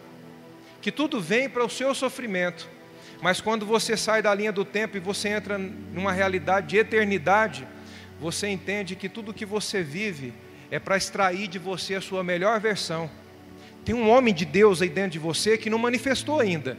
[0.82, 2.68] que tudo vem para o seu sofrimento.
[3.22, 7.66] Mas quando você sai da linha do tempo e você entra numa realidade de eternidade,
[8.20, 10.32] você entende que tudo que você vive
[10.70, 13.10] é para extrair de você a sua melhor versão.
[13.90, 16.78] Tem um homem de Deus aí dentro de você que não manifestou ainda.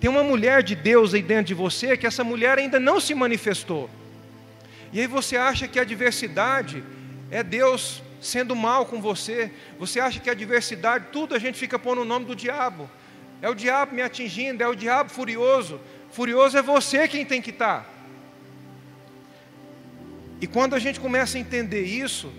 [0.00, 3.14] Tem uma mulher de Deus aí dentro de você que essa mulher ainda não se
[3.14, 3.90] manifestou.
[4.94, 6.82] E aí você acha que a diversidade
[7.30, 9.52] é Deus sendo mal com você.
[9.78, 12.88] Você acha que a diversidade, tudo a gente fica pondo o nome do diabo.
[13.42, 15.78] É o diabo me atingindo, é o diabo furioso.
[16.10, 17.86] Furioso é você quem tem que estar.
[20.40, 22.32] E quando a gente começa a entender isso,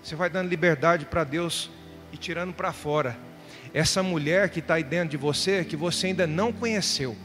[0.00, 1.73] você vai dando liberdade para Deus
[2.14, 3.18] e tirando para fora
[3.72, 7.16] essa mulher que está aí dentro de você, que você ainda não conheceu.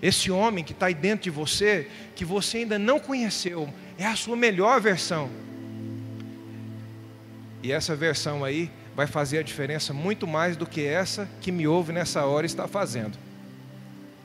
[0.00, 4.16] Esse homem que está aí dentro de você, que você ainda não conheceu, é a
[4.16, 5.28] sua melhor versão.
[7.62, 11.66] E essa versão aí, vai fazer a diferença muito mais do que essa que me
[11.66, 13.18] ouve nessa hora está fazendo.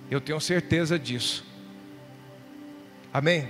[0.10, 1.45] Eu tenho certeza disso.
[3.13, 3.49] Amém?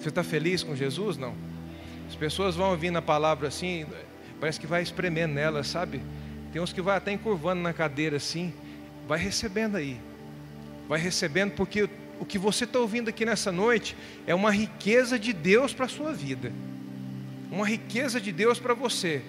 [0.00, 1.16] Você está feliz com Jesus?
[1.16, 1.34] Não?
[2.08, 3.86] As pessoas vão ouvindo a palavra assim,
[4.44, 6.02] parece que vai espremendo nela, sabe?
[6.52, 8.52] Tem uns que vai até encurvando na cadeira assim,
[9.08, 9.98] vai recebendo aí,
[10.86, 11.88] vai recebendo, porque
[12.20, 15.88] o que você está ouvindo aqui nessa noite é uma riqueza de Deus para a
[15.88, 16.52] sua vida,
[17.50, 19.22] uma riqueza de Deus para você,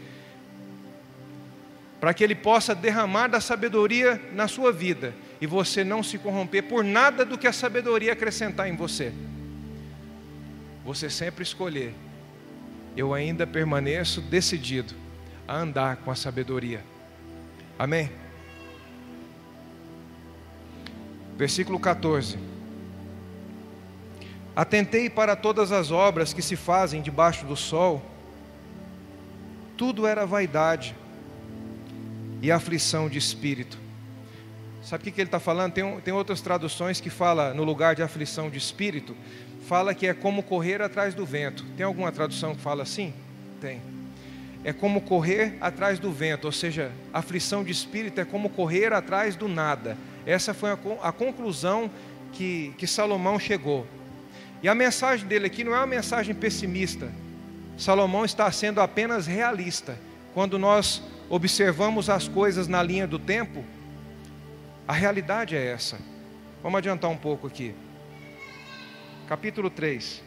[2.01, 6.63] para que Ele possa derramar da sabedoria na sua vida e você não se corromper
[6.63, 9.13] por nada do que a sabedoria acrescentar em você.
[10.84, 11.93] Você sempre escolher,
[12.97, 15.04] eu ainda permaneço decidido
[15.47, 16.84] a andar com a sabedoria.
[17.77, 18.12] Amém?
[21.38, 22.38] Versículo 14.
[24.55, 28.01] Atentei para todas as obras que se fazem debaixo do sol,
[29.75, 30.95] tudo era vaidade
[32.41, 33.77] e aflição de espírito.
[34.81, 35.73] Sabe o que, ele está falando?
[35.73, 39.15] Tem, tem outras traduções que fala no lugar de aflição de espírito,
[39.67, 41.65] fala que é como correr atrás do vento.
[41.75, 43.13] Tem alguma tradução que fala assim?
[43.60, 43.94] Tem.
[44.65, 49.36] É como correr atrás do vento, ou seja, aflição de espírito é como correr atrás
[49.36, 49.95] do nada.
[50.25, 51.89] Essa foi a, conclusão
[52.34, 53.86] que, que Salomão chegou.
[54.63, 57.12] E a mensagem dele aqui não é uma mensagem pessimista.
[57.78, 59.99] Salomão está sendo apenas realista.
[60.34, 60.99] Quando nós
[61.30, 63.63] observamos as coisas na linha do tempo,
[64.88, 65.99] a realidade é essa.
[66.63, 67.75] Vamos adiantar um pouco aqui.
[69.28, 70.23] Capítulo 3.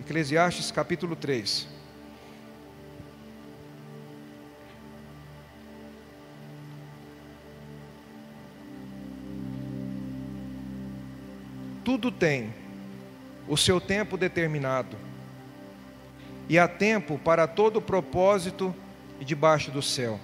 [0.00, 1.73] Eclesiastes, capítulo 3.
[11.84, 12.50] Tudo tem
[13.46, 14.96] o seu tempo determinado,
[16.48, 18.74] e há tempo para todo propósito
[19.20, 20.18] e debaixo do céu.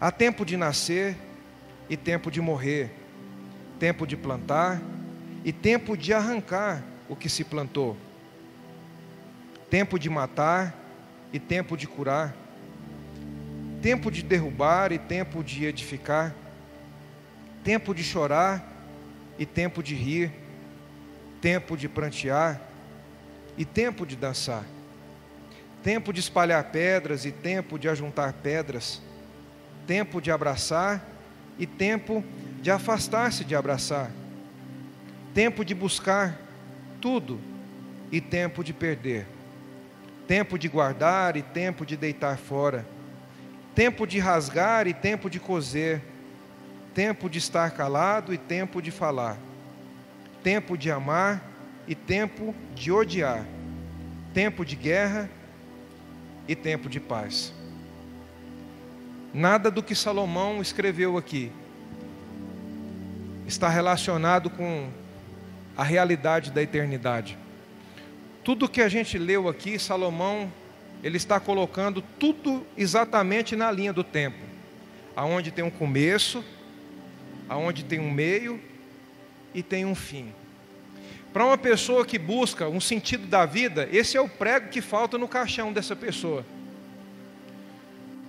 [0.00, 1.16] Há tempo de nascer
[1.88, 2.92] e tempo de morrer,
[3.78, 4.82] tempo de plantar
[5.44, 7.96] e tempo de arrancar o que se plantou,
[9.70, 10.74] tempo de matar
[11.32, 12.34] e tempo de curar,
[13.80, 16.34] tempo de derrubar e tempo de edificar,
[17.62, 18.73] tempo de chorar
[19.38, 20.32] e tempo de rir,
[21.40, 22.60] tempo de prantear
[23.56, 24.64] e tempo de dançar,
[25.82, 29.02] tempo de espalhar pedras e tempo de ajuntar pedras,
[29.86, 31.04] tempo de abraçar
[31.58, 32.24] e tempo
[32.60, 34.10] de afastar-se de abraçar,
[35.34, 36.40] tempo de buscar
[37.00, 37.38] tudo
[38.10, 39.26] e tempo de perder,
[40.26, 42.86] tempo de guardar e tempo de deitar fora,
[43.74, 46.00] tempo de rasgar e tempo de coser
[46.94, 49.36] tempo de estar calado e tempo de falar,
[50.42, 51.42] tempo de amar
[51.88, 53.44] e tempo de odiar,
[54.32, 55.28] tempo de guerra
[56.46, 57.52] e tempo de paz.
[59.32, 61.50] Nada do que Salomão escreveu aqui
[63.46, 64.88] está relacionado com
[65.76, 67.36] a realidade da eternidade.
[68.44, 70.52] Tudo que a gente leu aqui, Salomão,
[71.02, 74.38] ele está colocando tudo exatamente na linha do tempo,
[75.16, 76.44] aonde tem um começo,
[77.48, 78.60] aonde tem um meio
[79.52, 80.32] e tem um fim.
[81.32, 85.18] Para uma pessoa que busca um sentido da vida, esse é o prego que falta
[85.18, 86.44] no caixão dessa pessoa.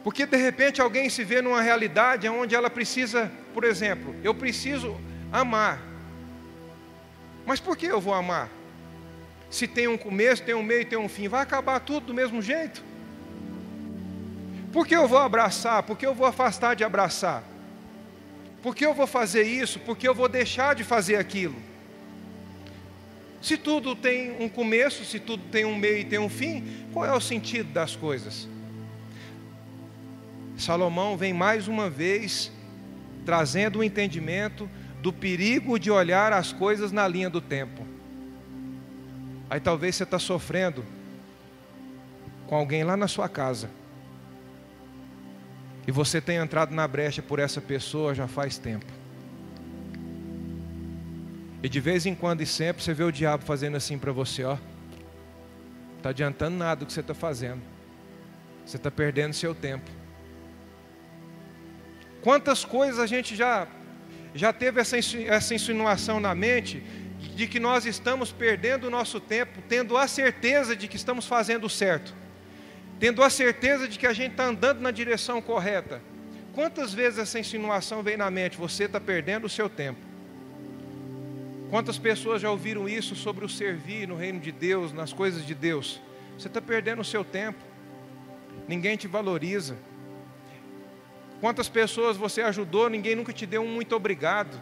[0.04, 5.00] Porque de repente alguém se vê numa realidade onde ela precisa, por exemplo, eu preciso
[5.32, 5.82] amar.
[7.46, 8.50] Mas por que eu vou amar?
[9.50, 12.42] Se tem um começo, tem um meio, tem um fim, vai acabar tudo do mesmo
[12.42, 12.84] jeito?
[14.74, 15.84] Por que eu vou abraçar?
[15.84, 17.44] Por que eu vou afastar de abraçar?
[18.66, 19.80] Por que eu vou fazer isso?
[19.80, 21.54] Por que eu vou deixar de fazer aquilo?
[23.40, 27.06] Se tudo tem um começo, se tudo tem um meio e tem um fim, qual
[27.06, 28.50] é o sentido das coisas?
[30.58, 32.52] Salomão vem mais uma vez
[33.24, 34.68] trazendo o um entendimento
[35.00, 37.86] do perigo de olhar as coisas na linha do tempo.
[39.48, 40.84] Aí talvez você está sofrendo
[42.48, 43.70] com alguém lá na sua casa
[45.88, 48.86] e você tem entrado na brecha por essa pessoa já faz tempo.
[51.62, 54.44] E de vez em quando e sempre você vê o diabo fazendo assim para você,
[54.44, 54.58] ó.
[55.98, 57.62] Está adiantando nada o que você está fazendo.
[58.66, 59.90] Você está perdendo seu tempo.
[62.22, 63.68] Quantas coisas a gente já,
[64.34, 66.84] já teve essa, essa insinuação na mente
[67.36, 71.66] de que nós estamos perdendo o nosso tempo, tendo a certeza de que estamos fazendo
[71.66, 72.25] o certo
[73.00, 76.02] tendo a certeza de que a gente está andando na direção correta.
[76.54, 78.58] Quantas vezes essa insinuação vem na mente?
[78.58, 80.00] Você está perdendo o seu tempo.
[81.70, 85.54] Quantas pessoas já ouviram isso sobre o servir no reino de Deus, nas coisas de
[85.54, 86.02] Deus?
[86.38, 87.60] Você está perdendo o seu tempo.
[88.68, 89.76] ninguém te valoriza.
[91.42, 94.60] Quantas pessoas você ajudou, ninguém nunca te deu um muito obrigado.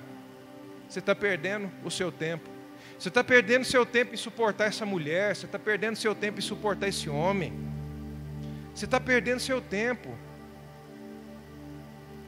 [0.89, 2.49] Você está perdendo o seu tempo.
[2.97, 6.41] Você está perdendo seu tempo em suportar essa mulher, você está perdendo seu tempo em
[6.41, 7.53] suportar esse homem.
[8.73, 10.09] Você está perdendo seu tempo.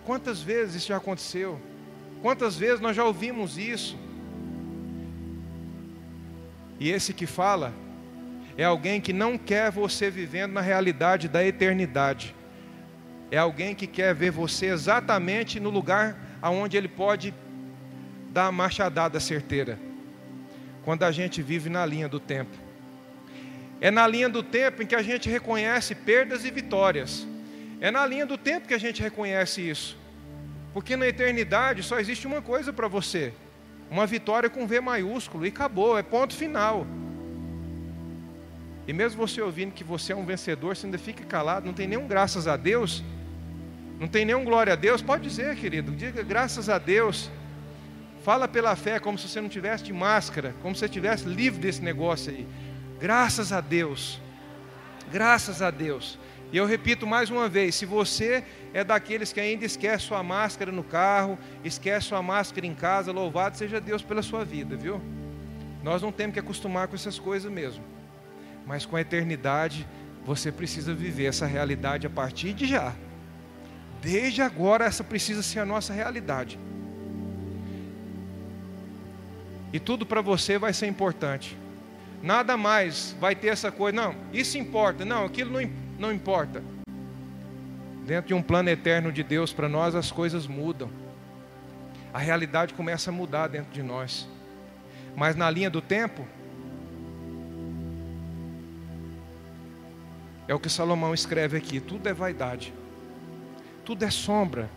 [0.06, 1.60] Quantas vezes isso já aconteceu?
[2.22, 3.98] Quantas vezes nós já ouvimos isso?
[6.80, 7.74] E esse que fala
[8.58, 12.36] é alguém que não quer você vivendo na realidade da eternidade.
[13.32, 17.34] É alguém que quer ver você exatamente no lugar aonde ele pode
[18.32, 19.80] dar a machadada certeira.
[20.84, 22.65] Quando a gente vive na linha do tempo.
[23.86, 27.28] É na linha do tempo em que a gente reconhece perdas e vitórias.
[27.80, 29.96] É na linha do tempo que a gente reconhece isso.
[30.74, 33.32] Porque na eternidade só existe uma coisa para você:
[33.92, 36.88] uma vitória com V maiúsculo, e acabou, é ponto final.
[38.88, 41.88] E mesmo você ouvindo que você é um vencedor, você ainda fica calado, não tem
[41.88, 43.04] nenhum graças a Deus,
[44.00, 47.30] não tem nenhum glória a Deus, pode dizer, querido, diga graças a Deus.
[48.24, 51.60] Fala pela fé, como se você não tivesse de máscara, como se você estivesse livre
[51.60, 52.48] desse negócio aí.
[53.00, 54.20] Graças a Deus.
[55.12, 56.18] Graças a Deus.
[56.52, 58.44] E eu repito mais uma vez: se você
[58.74, 63.58] é daqueles que ainda esquece sua máscara no carro, esquece sua máscara em casa, louvado
[63.58, 65.02] seja Deus pela sua vida, viu?
[65.84, 67.84] Nós não temos que acostumar com essas coisas mesmo.
[68.66, 69.88] Mas com a eternidade,
[70.26, 72.94] você precisa viver essa realidade a partir de já.
[74.02, 76.60] Desde agora, essa precisa ser a nossa realidade.
[79.72, 81.56] E tudo para você vai ser importante.
[82.26, 85.70] Nada mais vai ter essa coisa, não, isso importa, não, aquilo não,
[86.00, 86.64] não importa.
[88.04, 90.90] Dentro de um plano eterno de Deus para nós, as coisas mudam.
[92.12, 94.28] A realidade começa a mudar dentro de nós.
[95.16, 96.26] Mas na linha do tempo,
[100.48, 102.74] é o que Salomão escreve aqui: tudo é vaidade,
[103.86, 104.68] tudo é sombra.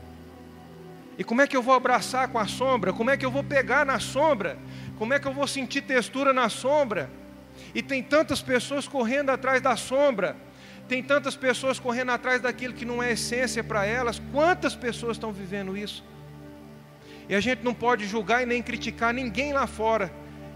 [1.16, 2.92] E como é que eu vou abraçar com a sombra?
[2.92, 4.58] Como é que eu vou pegar na sombra?
[4.98, 7.08] Como é que eu vou sentir textura na sombra?
[7.74, 10.36] E tem tantas pessoas correndo atrás da sombra,
[10.88, 14.20] tem tantas pessoas correndo atrás daquilo que não é essência para elas.
[14.32, 16.02] Quantas pessoas estão vivendo isso?
[17.28, 20.10] E a gente não pode julgar e nem criticar ninguém lá fora.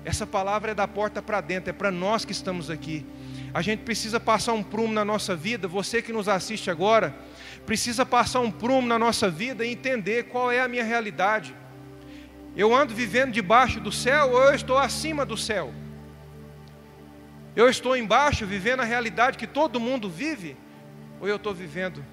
[0.04, 3.04] Essa palavra é da porta para dentro, é para nós que estamos aqui.
[3.52, 7.14] A gente precisa passar um prumo na nossa vida, você que nos assiste agora,
[7.66, 11.54] precisa passar um prumo na nossa vida e entender qual é a minha realidade.
[12.56, 15.72] Eu ando vivendo debaixo do céu ou eu estou acima do céu?
[17.54, 20.56] Eu estou embaixo vivendo a realidade que todo mundo vive?
[21.20, 22.04] Ou eu estou vivendo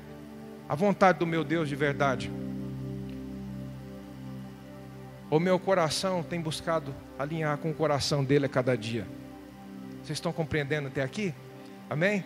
[0.68, 2.30] a vontade do meu Deus de verdade?
[5.32, 9.08] O meu coração tem buscado alinhar com o coração dele a cada dia.
[10.04, 11.34] Vocês estão compreendendo até aqui?
[11.90, 12.26] Amém?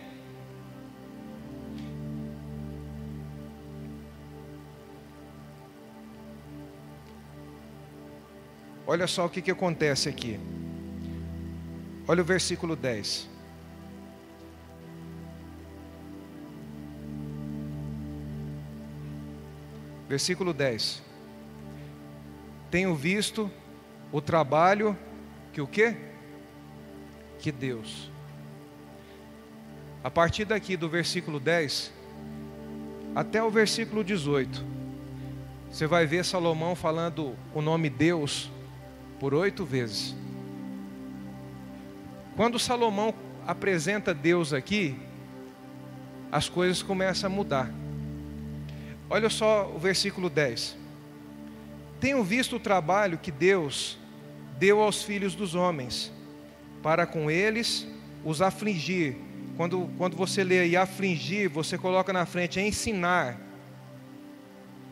[8.86, 10.38] Olha só o que, que acontece aqui.
[12.06, 13.28] Olha o versículo 10.
[20.06, 21.02] Versículo 10.
[22.70, 23.50] Tenho visto
[24.12, 24.96] o trabalho
[25.52, 25.96] que o quê?
[27.38, 28.10] Que Deus.
[30.02, 31.90] A partir daqui do versículo 10
[33.14, 34.62] até o versículo 18,
[35.70, 38.50] você vai ver Salomão falando o nome Deus
[39.18, 40.14] por oito vezes.
[42.36, 43.14] Quando Salomão
[43.46, 44.96] apresenta Deus aqui,
[46.32, 47.70] as coisas começam a mudar.
[49.08, 50.76] Olha só o versículo 10.
[52.00, 53.96] Tenho visto o trabalho que Deus
[54.58, 56.12] deu aos filhos dos homens,
[56.82, 57.86] para com eles
[58.24, 59.16] os afligir.
[59.56, 63.38] Quando, quando você lê aí afligir, você coloca na frente ensinar.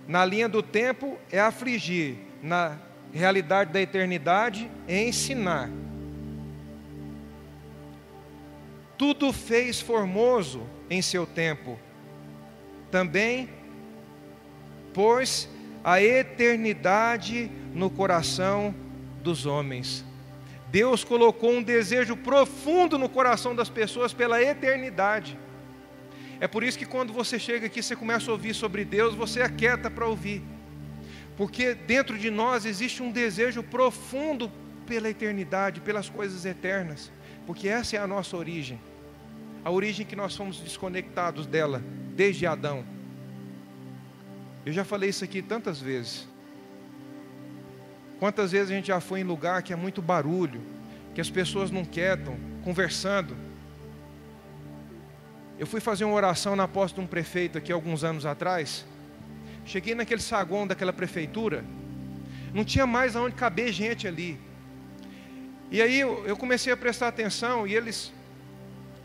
[0.06, 2.78] Na linha do tempo é afligir, na
[3.12, 5.68] realidade da eternidade é ensinar.
[8.96, 11.78] Tudo fez formoso em seu tempo.
[12.90, 13.48] Também
[14.92, 15.48] pôs
[15.82, 18.74] a eternidade no coração
[19.22, 20.04] dos homens.
[20.70, 25.38] Deus colocou um desejo profundo no coração das pessoas pela eternidade.
[26.40, 29.42] É por isso que quando você chega aqui, você começa a ouvir sobre Deus, você
[29.42, 30.42] aquieta para ouvir.
[31.36, 34.50] Porque dentro de nós existe um desejo profundo
[34.86, 37.10] pela eternidade, pelas coisas eternas.
[37.46, 38.78] Porque essa é a nossa origem
[39.64, 41.82] a origem que nós fomos desconectados dela
[42.14, 42.84] desde Adão.
[44.66, 46.26] Eu já falei isso aqui tantas vezes.
[48.18, 50.60] Quantas vezes a gente já foi em lugar que é muito barulho,
[51.14, 53.36] que as pessoas não quietam, conversando.
[55.58, 58.84] Eu fui fazer uma oração na posse de um prefeito aqui alguns anos atrás.
[59.64, 61.64] Cheguei naquele saguão daquela prefeitura,
[62.52, 64.40] não tinha mais aonde caber gente ali.
[65.72, 68.12] E aí eu comecei a prestar atenção e eles,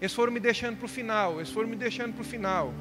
[0.02, 2.74] eles foram me deixando para o final, eles foram me deixando para o final.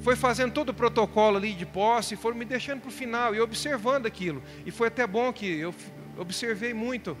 [0.00, 3.40] Foi fazendo todo o protocolo ali de posse, foram me deixando para o final e
[3.40, 4.40] observando aquilo.
[4.64, 5.74] E foi até bom que eu
[6.16, 7.16] observei muito.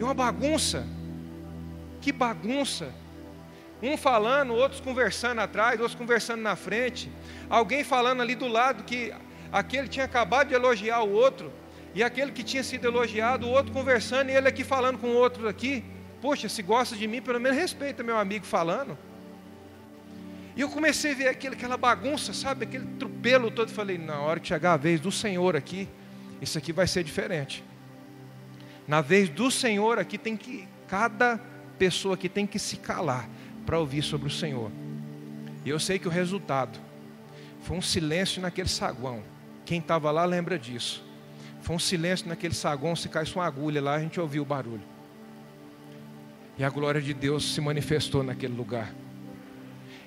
[0.00, 0.84] E uma bagunça.
[2.00, 2.92] Que bagunça.
[3.80, 7.08] Um falando, outros conversando atrás, outros conversando na frente.
[7.48, 9.14] Alguém falando ali do lado que
[9.52, 11.52] aquele tinha acabado de elogiar o outro.
[11.94, 15.14] E aquele que tinha sido elogiado, o outro conversando e ele aqui falando com o
[15.14, 15.84] outro aqui.
[16.20, 18.96] Poxa, se gosta de mim, pelo menos respeita meu amigo falando.
[20.54, 22.64] E eu comecei a ver aquela bagunça, sabe?
[22.64, 23.70] Aquele tropelo todo.
[23.70, 25.88] Falei, na hora que chegar a vez do Senhor aqui,
[26.40, 27.64] isso aqui vai ser diferente.
[28.86, 31.40] Na vez do Senhor aqui tem que, cada
[31.78, 33.28] pessoa aqui tem que se calar
[33.64, 34.70] para ouvir sobre o Senhor.
[35.64, 36.78] E eu sei que o resultado
[37.62, 39.22] foi um silêncio naquele saguão.
[39.64, 41.04] Quem estava lá lembra disso.
[41.62, 44.82] Foi um silêncio naquele saguão, se caísse uma agulha lá, a gente ouviu o barulho.
[46.58, 48.92] E a glória de Deus se manifestou naquele lugar.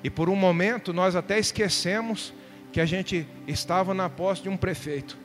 [0.03, 2.33] E por um momento nós até esquecemos
[2.71, 5.17] que a gente estava na posse de um prefeito.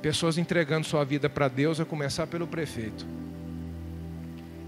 [0.00, 3.06] Pessoas entregando sua vida para Deus, a começar pelo prefeito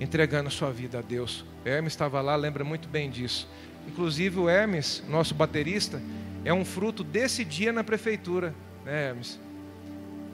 [0.01, 1.45] entregando sua vida a Deus.
[1.65, 3.49] O Hermes estava lá, lembra muito bem disso.
[3.87, 6.01] Inclusive o Hermes, nosso baterista,
[6.45, 8.55] é um fruto desse dia na prefeitura,
[8.85, 9.41] né, Hermes?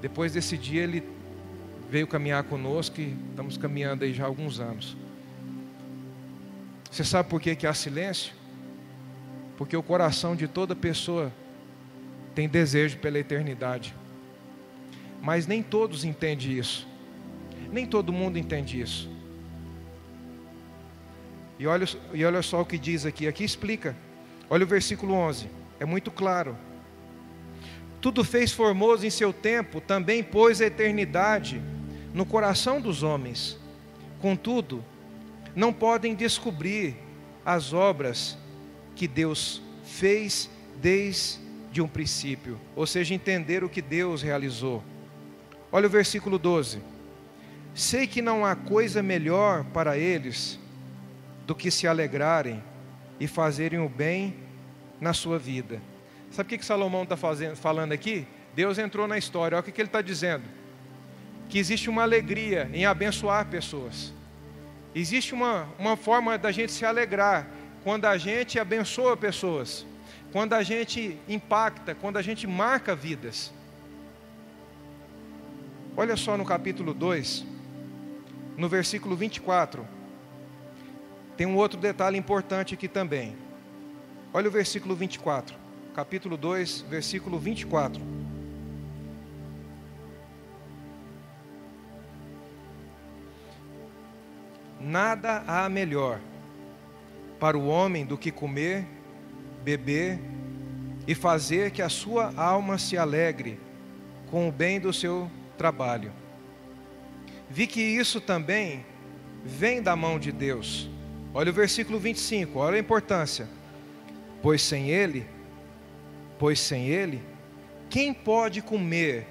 [0.01, 1.03] Depois desse dia ele
[1.91, 4.97] veio caminhar conosco e estamos caminhando aí já há alguns anos.
[6.91, 8.33] Você sabe por que, que há silêncio?
[9.57, 11.33] Porque o coração de toda pessoa
[12.35, 13.95] tem desejo pela eternidade.
[15.21, 16.89] Mas nem todos entendem isso.
[17.71, 19.11] Nem todo mundo entende isso.
[21.59, 21.85] E olha,
[22.15, 23.95] e olha só o que diz aqui, aqui explica.
[24.49, 25.49] Olha o versículo 11,
[25.79, 26.57] é muito claro.
[28.01, 31.61] Tudo fez formoso em seu tempo, também pôs a eternidade
[32.15, 33.59] no coração dos homens.
[34.21, 34.85] Contudo,
[35.55, 36.97] não podem descobrir
[37.45, 38.39] as obras
[38.95, 44.83] que Deus fez desde um princípio, ou seja, entender o que Deus realizou.
[45.71, 46.81] Olha o versículo 12:
[47.75, 50.59] Sei que não há coisa melhor para eles
[51.47, 52.63] do que se alegrarem
[53.19, 54.37] e fazerem o bem
[55.01, 55.81] na sua vida.
[56.31, 58.27] Sabe o que, que Salomão está falando aqui?
[58.55, 60.45] Deus entrou na história, olha o que, que ele está dizendo:
[61.49, 64.13] que existe uma alegria em abençoar pessoas,
[64.95, 67.49] existe uma, uma forma da gente se alegrar
[67.83, 69.87] quando a gente abençoa pessoas,
[70.33, 73.53] quando a gente impacta, quando a gente marca vidas.
[75.97, 77.45] Olha só no capítulo 2,
[78.57, 79.87] no versículo 24.
[81.37, 83.37] Tem um outro detalhe importante aqui também.
[84.33, 85.57] Olha o versículo 24,
[85.95, 88.03] capítulo 2, versículo 24.
[94.81, 96.21] Nada há melhor
[97.39, 98.87] para o homem do que comer,
[99.63, 100.19] beber
[101.07, 103.59] e fazer que a sua alma se alegre
[104.31, 106.13] com o bem do seu trabalho.
[107.49, 108.85] Vi que isso também
[109.45, 110.89] vem da mão de Deus
[111.33, 113.49] Olha o versículo 25, olha a importância.
[114.43, 115.27] Pois sem ele,
[116.41, 117.23] pois sem ele,
[117.89, 119.27] quem pode comer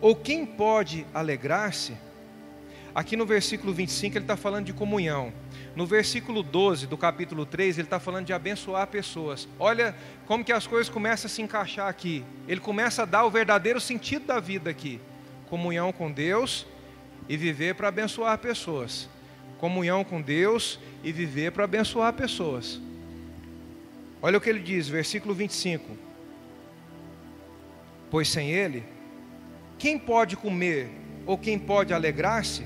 [0.00, 1.94] ou quem pode alegrar-se?
[2.92, 5.32] Aqui no versículo 25 ele está falando de comunhão.
[5.76, 9.48] No versículo 12 do capítulo 3 ele está falando de abençoar pessoas.
[9.60, 9.94] Olha
[10.26, 12.24] como que as coisas começam a se encaixar aqui.
[12.48, 15.00] Ele começa a dar o verdadeiro sentido da vida aqui:
[15.48, 16.66] comunhão com Deus
[17.28, 19.08] e viver para abençoar pessoas
[19.62, 22.80] comunhão com Deus e viver para abençoar pessoas.
[24.20, 25.96] Olha o que ele diz, versículo 25:
[28.12, 28.84] Pois sem Ele,
[29.78, 30.90] quem pode comer
[31.24, 32.62] ou quem pode alegrar-se?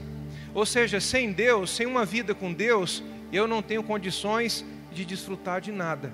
[0.53, 3.01] Ou seja, sem Deus, sem uma vida com Deus,
[3.33, 6.13] eu não tenho condições de desfrutar de nada.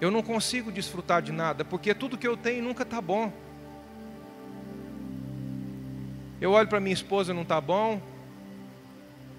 [0.00, 3.32] Eu não consigo desfrutar de nada, porque tudo que eu tenho nunca está bom.
[6.40, 8.02] Eu olho para minha esposa, não está bom.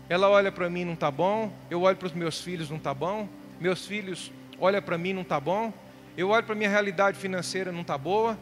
[0.08, 1.52] Ela olha para mim, não está bom.
[1.70, 3.28] Eu olho para os meus filhos, não está bom.
[3.60, 4.32] Meus filhos
[4.62, 5.74] olham para mim, não está bom.
[6.18, 8.38] Eu olho para a minha realidade financeira, não está boa.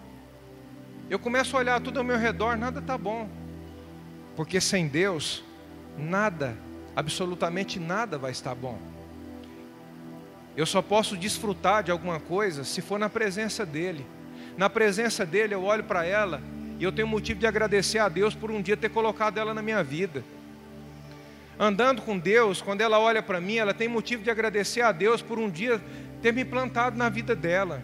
[1.09, 3.29] Eu começo a olhar tudo ao meu redor, nada está bom.
[4.35, 5.43] Porque sem Deus,
[5.97, 6.57] nada,
[6.95, 8.77] absolutamente nada vai estar bom.
[10.57, 14.05] Eu só posso desfrutar de alguma coisa se for na presença dEle.
[14.57, 16.41] Na presença dEle, eu olho para ela
[16.79, 19.61] e eu tenho motivo de agradecer a Deus por um dia ter colocado ela na
[19.61, 20.23] minha vida.
[21.61, 25.21] andando com Deus, quando ela olha para mim, ela tem motivo de agradecer a Deus
[25.21, 25.81] por um dia
[26.21, 27.81] ter me plantado na vida dela.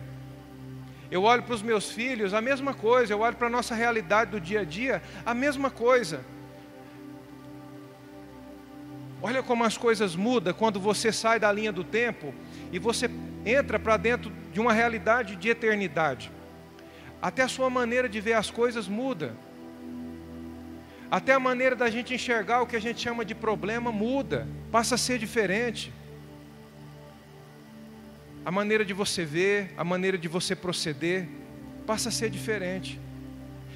[1.10, 3.14] Eu olho para os meus filhos, a mesma coisa.
[3.14, 6.22] Eu olho para a nossa realidade do dia a dia, a mesma coisa.
[9.22, 12.34] Olha como as coisas mudam quando você sai da linha do tempo
[12.72, 13.10] e você
[13.46, 16.32] entra para dentro de uma realidade de eternidade.
[17.22, 19.36] Até a sua maneira de ver as coisas muda.
[21.10, 24.96] Até a maneira da gente enxergar o que a gente chama de problema muda, passa
[24.96, 25.94] a ser diferente.
[28.46, 31.28] A maneira de você ver, a maneira de você proceder,
[31.86, 33.00] passa a ser diferente.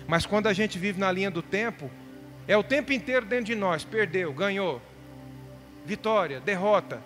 [0.07, 1.89] Mas quando a gente vive na linha do tempo,
[2.47, 4.81] é o tempo inteiro dentro de nós: perdeu, ganhou,
[5.85, 7.01] vitória, derrota.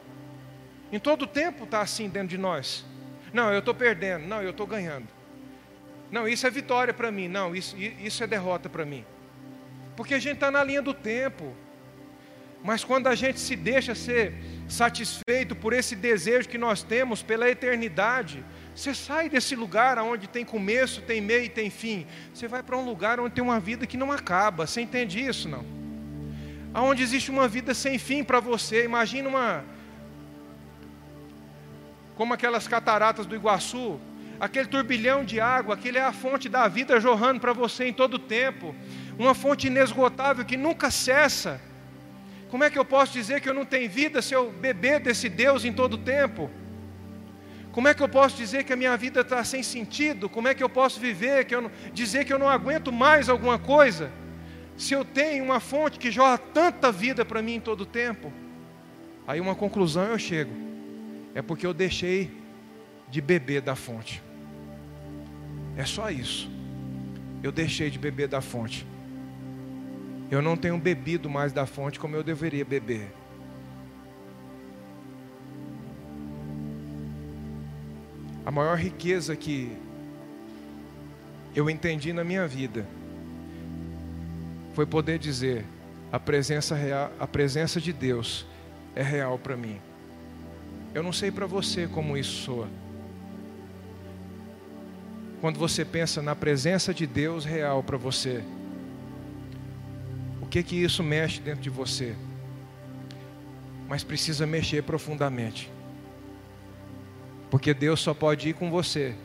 [0.92, 2.86] Em todo tempo está assim dentro de nós.
[3.34, 4.28] Não, eu estou perdendo.
[4.28, 5.08] Não, eu estou ganhando.
[6.12, 7.28] Não, isso é vitória para mim.
[7.28, 9.04] Não, isso, isso é derrota para mim.
[9.96, 11.56] Porque a gente está na linha do tempo.
[12.64, 14.36] Mas quando a gente se deixa ser
[14.68, 18.44] satisfeito por esse desejo que nós temos pela eternidade,
[18.76, 22.08] você sai desse lugar onde tem começo, tem meio e tem fim.
[22.34, 24.66] Você vai para um lugar onde tem uma vida que não acaba.
[24.66, 25.64] Você entende isso, não?
[26.74, 28.84] Onde existe uma vida sem fim para você.
[28.84, 29.64] Imagina uma.
[32.16, 34.00] Como aquelas cataratas do Iguaçu,
[34.40, 38.16] aquele turbilhão de água, aquele é a fonte da vida jorrando para você em todo
[38.16, 38.76] o tempo
[39.18, 41.62] uma fonte inesgotável que nunca cessa.
[42.54, 45.28] Como é que eu posso dizer que eu não tenho vida se eu beber desse
[45.28, 46.52] Deus em todo o tempo?
[47.72, 50.30] Como é que eu posso dizer que a minha vida está sem sentido?
[50.30, 53.28] Como é que eu posso viver, que eu não, dizer que eu não aguento mais
[53.28, 54.12] alguma coisa?
[54.78, 58.32] Se eu tenho uma fonte que jorra tanta vida para mim em todo o tempo?
[59.26, 60.54] Aí uma conclusão eu chego.
[61.34, 62.30] É porque eu deixei
[63.10, 64.22] de beber da fonte.
[65.76, 66.48] É só isso.
[67.42, 68.86] Eu deixei de beber da fonte.
[70.34, 73.14] Eu não tenho bebido mais da fonte como eu deveria beber.
[78.44, 79.78] A maior riqueza que
[81.56, 82.84] eu entendi na minha vida
[84.74, 85.66] foi poder dizer:
[86.12, 88.44] a presença real, a presença de Deus
[88.96, 89.80] é real para mim.
[90.96, 92.68] Eu não sei para você como isso soa.
[95.40, 98.44] Quando você pensa na presença de Deus real para você,
[100.54, 102.16] que que isso mexe dentro de você.
[103.88, 105.72] Mas precisa mexer profundamente.
[107.50, 109.16] Porque Deus só pode ir com você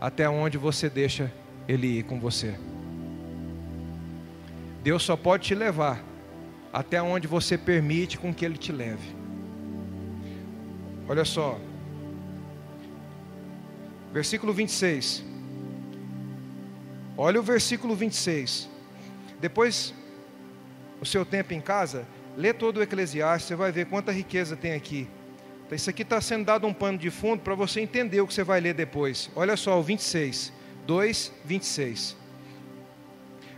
[0.00, 1.30] até onde você deixa
[1.68, 2.58] ele ir com você.
[4.82, 6.02] Deus só pode te levar
[6.72, 9.14] até onde você permite com que ele te leve.
[11.06, 11.60] Olha só.
[14.10, 15.22] Versículo 26.
[17.14, 18.70] Olha o versículo 26.
[19.38, 19.92] Depois
[21.00, 24.72] o seu tempo em casa, lê todo o Eclesiastes, você vai ver quanta riqueza tem
[24.72, 25.08] aqui.
[25.66, 28.34] Então, isso aqui está sendo dado um pano de fundo para você entender o que
[28.34, 29.30] você vai ler depois.
[29.34, 30.52] Olha só, o 26,
[30.86, 32.16] 2, 26.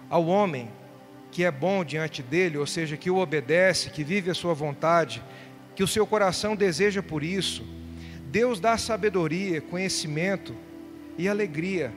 [0.09, 0.70] Ao homem
[1.30, 5.22] que é bom diante dele, ou seja, que o obedece, que vive a sua vontade,
[5.76, 7.64] que o seu coração deseja por isso,
[8.24, 10.57] Deus dá sabedoria, conhecimento
[11.18, 11.93] e alegria.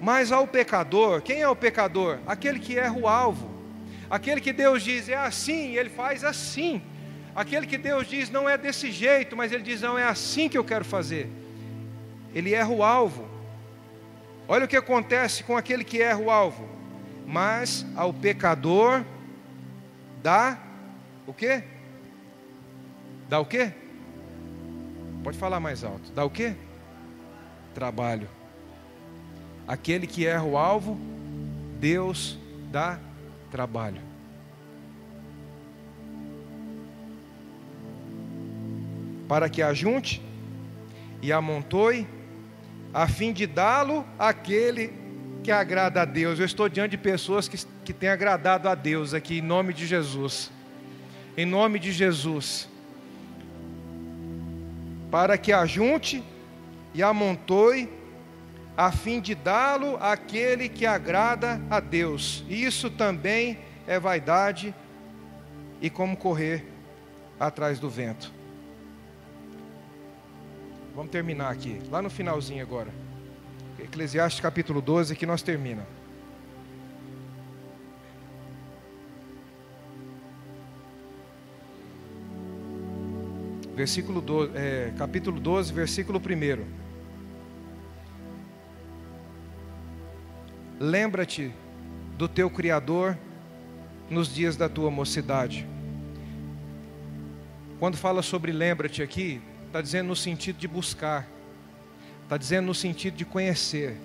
[0.00, 2.18] Mas ao pecador, quem é o pecador?
[2.26, 3.55] Aquele que erra o alvo.
[4.08, 6.80] Aquele que Deus diz é assim, ele faz assim.
[7.34, 10.56] Aquele que Deus diz não é desse jeito, mas ele diz não é assim que
[10.56, 11.28] eu quero fazer.
[12.34, 13.28] Ele erra o alvo.
[14.48, 16.68] Olha o que acontece com aquele que erra o alvo.
[17.26, 19.04] Mas ao pecador
[20.22, 20.58] dá
[21.26, 21.64] o quê?
[23.28, 23.72] Dá o quê?
[25.24, 26.12] Pode falar mais alto.
[26.12, 26.54] Dá o quê?
[27.74, 28.28] Trabalho.
[29.66, 30.96] Aquele que erra o alvo,
[31.80, 32.38] Deus
[32.70, 33.00] dá
[33.50, 34.00] trabalho.
[39.28, 40.22] Para que ajunte
[41.20, 42.06] e amontoe,
[42.92, 44.92] a fim de dá-lo àquele
[45.42, 46.38] que agrada a Deus.
[46.38, 49.86] Eu estou diante de pessoas que, que têm agradado a Deus aqui, em nome de
[49.86, 50.50] Jesus.
[51.36, 52.68] Em nome de Jesus.
[55.10, 56.22] Para que ajunte
[56.94, 57.88] e amontoe,
[58.76, 62.44] a fim de dá-lo àquele que agrada a Deus.
[62.48, 64.74] Isso também é vaidade
[65.80, 66.64] e como correr
[67.40, 68.32] atrás do vento.
[70.94, 72.90] Vamos terminar aqui, lá no finalzinho agora.
[73.78, 75.86] Eclesiastes capítulo 12, que nós termina.
[83.74, 86.85] Versículo 12, é, capítulo 12, versículo 1.
[90.78, 91.52] Lembra-te
[92.18, 93.16] do teu Criador
[94.10, 95.66] nos dias da tua mocidade,
[97.78, 101.28] Quando fala sobre lembra-te aqui, está dizendo no sentido de buscar,
[102.22, 103.98] está dizendo no sentido de conhecer.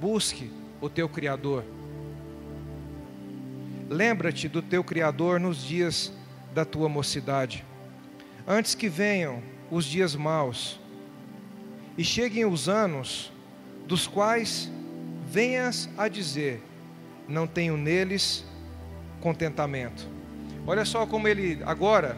[0.00, 0.50] Busque
[0.80, 1.64] o teu Criador.
[3.88, 6.12] Lembra-te do teu Criador nos dias
[6.52, 7.64] da tua mocidade,
[8.44, 9.40] antes que venham
[9.70, 10.80] os dias maus
[11.96, 13.32] e cheguem os anos
[13.86, 14.68] dos quais
[15.28, 16.62] venhas a dizer:
[17.28, 18.44] não tenho neles
[19.20, 20.08] contentamento.
[20.66, 22.16] Olha só como ele agora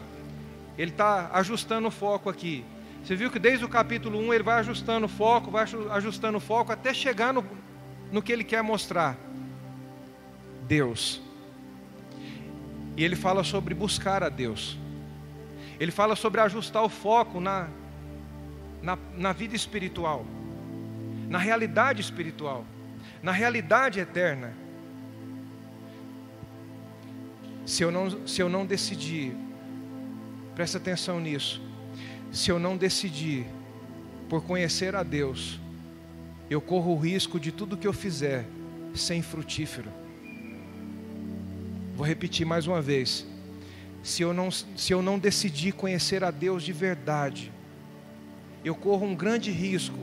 [0.77, 2.65] ele está ajustando o foco aqui.
[3.03, 6.41] Você viu que desde o capítulo 1 ele vai ajustando o foco, vai ajustando o
[6.41, 7.43] foco até chegar no,
[8.11, 9.17] no que ele quer mostrar.
[10.67, 11.21] Deus.
[12.95, 14.77] E ele fala sobre buscar a Deus.
[15.79, 17.67] Ele fala sobre ajustar o foco na,
[18.81, 20.25] na, na vida espiritual,
[21.27, 22.65] na realidade espiritual,
[23.21, 24.53] na realidade eterna.
[27.65, 29.35] Se eu não, se eu não decidir,
[30.55, 31.61] presta atenção nisso,
[32.31, 33.45] se eu não decidir
[34.27, 35.59] por conhecer a Deus,
[36.49, 38.45] eu corro o risco de tudo que eu fizer
[38.93, 39.89] ser infrutífero.
[41.95, 43.25] Vou repetir mais uma vez.
[44.03, 47.51] Se eu, não, se eu não decidir conhecer a Deus de verdade,
[48.65, 49.99] eu corro um grande risco,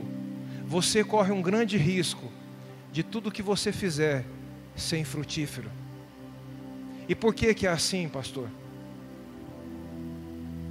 [0.65, 2.28] você corre um grande risco
[2.91, 4.25] de tudo que você fizer
[4.75, 5.69] ser infrutífero.
[7.07, 8.49] E por que, que é assim, pastor?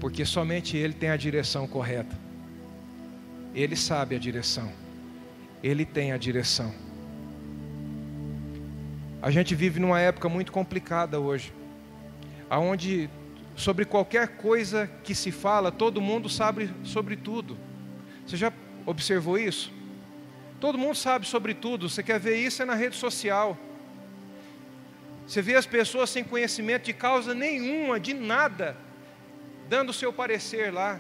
[0.01, 2.17] Porque somente Ele tem a direção correta.
[3.55, 4.71] Ele sabe a direção.
[5.63, 6.73] Ele tem a direção.
[9.21, 11.53] A gente vive numa época muito complicada hoje,
[12.49, 13.11] aonde
[13.57, 17.59] sobre qualquer coisa que se fala, todo mundo sabe sobre tudo.
[18.25, 18.53] Você já
[18.87, 19.73] observou isso?
[20.61, 21.89] Todo mundo sabe sobre tudo.
[21.89, 23.57] Você quer ver isso é na rede social.
[25.27, 28.77] Você vê as pessoas sem conhecimento de causa nenhuma, de nada,
[29.69, 30.99] dando o seu parecer lá.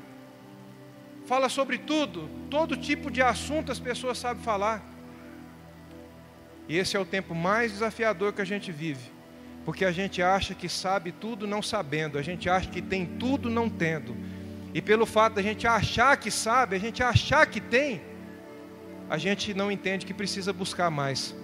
[1.26, 4.82] Fala sobre tudo, todo tipo de assunto as pessoas sabem falar.
[6.68, 9.10] E esse é o tempo mais desafiador que a gente vive,
[9.64, 13.48] porque a gente acha que sabe tudo não sabendo, a gente acha que tem tudo
[13.48, 14.14] não tendo.
[14.74, 18.02] E pelo fato da gente achar que sabe, a gente achar que tem,
[19.08, 21.34] a gente não entende que precisa buscar mais.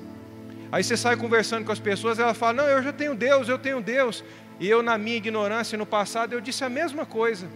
[0.70, 3.58] Aí você sai conversando com as pessoas, ela fala: "Não, eu já tenho Deus, eu
[3.58, 4.24] tenho Deus".
[4.60, 7.48] E eu na minha ignorância no passado eu disse a mesma coisa.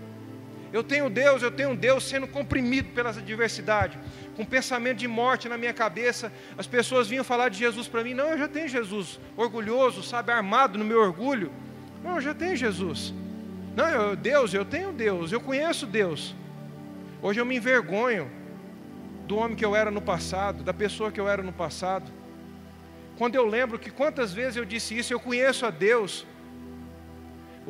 [0.73, 3.99] Eu tenho Deus, eu tenho Deus sendo comprimido pela adversidade,
[4.37, 6.31] com pensamento de morte na minha cabeça.
[6.59, 8.13] As pessoas vinham falar de Jesus para mim.
[8.13, 11.51] Não, eu já tenho Jesus, orgulhoso, sabe, armado no meu orgulho.
[12.05, 13.15] Não, eu já tenho Jesus.
[13.75, 16.35] Não, eu, Deus, eu tenho Deus, eu conheço Deus.
[17.23, 18.31] Hoje eu me envergonho
[19.29, 22.11] do homem que eu era no passado, da pessoa que eu era no passado.
[23.19, 26.27] Quando eu lembro que quantas vezes eu disse isso, eu conheço a Deus,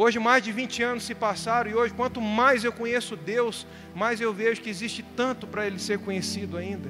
[0.01, 4.21] Hoje mais de 20 anos se passaram e hoje quanto mais eu conheço Deus, mais
[4.21, 6.89] eu vejo que existe tanto para ele ser conhecido ainda.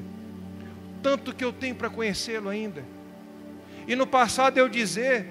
[1.02, 2.84] Tanto que eu tenho para conhecê-lo ainda.
[3.86, 5.26] E no passado eu dizer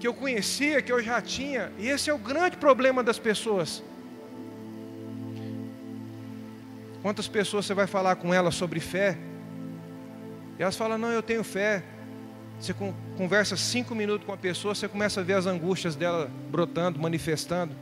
[0.00, 3.84] que eu conhecia, que eu já tinha, e esse é o grande problema das pessoas.
[7.06, 9.16] Quantas pessoas você vai falar com elas sobre fé?
[10.58, 11.84] E elas falam: Não, eu tenho fé.
[12.58, 12.74] Você
[13.16, 17.76] conversa cinco minutos com a pessoa, você começa a ver as angústias dela brotando, manifestando.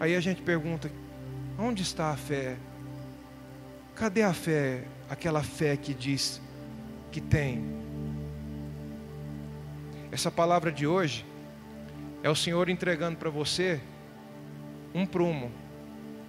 [0.00, 0.90] Aí a gente pergunta:
[1.56, 2.56] onde está a fé?
[3.94, 4.82] Cadê a fé?
[5.08, 6.42] Aquela fé que diz
[7.12, 7.64] que tem.
[10.10, 11.24] Essa palavra de hoje
[12.20, 13.80] é o Senhor entregando para você
[14.92, 15.62] um prumo.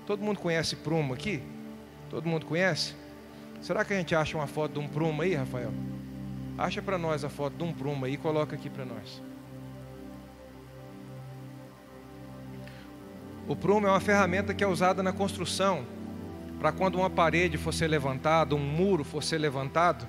[0.06, 1.42] Todo mundo conhece prumo aqui?
[2.10, 2.94] Todo mundo conhece?
[3.62, 5.74] Será que a gente acha uma foto de um prumo aí, Rafael?
[6.58, 9.22] Acha para nós a foto de um prumo aí e coloca aqui para nós.
[13.48, 15.86] O prumo é uma ferramenta que é usada na construção
[16.60, 20.08] para quando uma parede for ser levantada, um muro for ser levantado.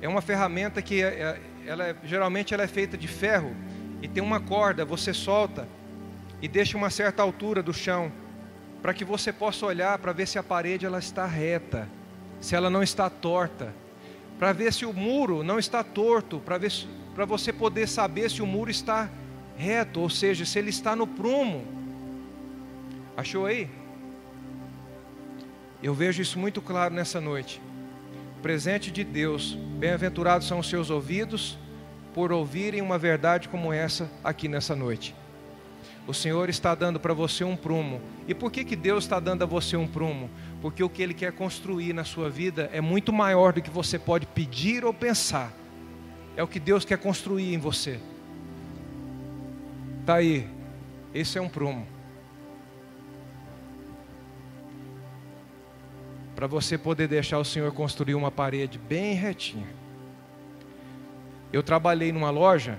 [0.00, 3.54] É uma ferramenta que é, é, ela é, geralmente ela é feita de ferro
[4.00, 5.68] e tem uma corda, você solta
[6.40, 8.10] e deixa uma certa altura do chão
[8.82, 11.88] para que você possa olhar para ver se a parede ela está reta,
[12.40, 13.74] se ela não está torta
[14.40, 16.72] para ver se o muro não está torto, para ver
[17.14, 19.10] para você poder saber se o muro está
[19.54, 21.62] reto, ou seja, se ele está no prumo.
[23.14, 23.68] Achou aí?
[25.82, 27.60] Eu vejo isso muito claro nessa noite.
[28.40, 31.58] Presente de Deus, bem-aventurados são os seus ouvidos
[32.14, 35.14] por ouvirem uma verdade como essa aqui nessa noite.
[36.06, 38.00] O Senhor está dando para você um prumo.
[38.26, 40.30] E por que, que Deus está dando a você um prumo?
[40.60, 43.98] Porque o que Ele quer construir na sua vida é muito maior do que você
[43.98, 45.52] pode pedir ou pensar.
[46.36, 48.00] É o que Deus quer construir em você.
[50.00, 50.48] Está aí.
[51.14, 51.86] Esse é um prumo.
[56.34, 59.68] Para você poder deixar o Senhor construir uma parede bem retinha.
[61.52, 62.78] Eu trabalhei numa loja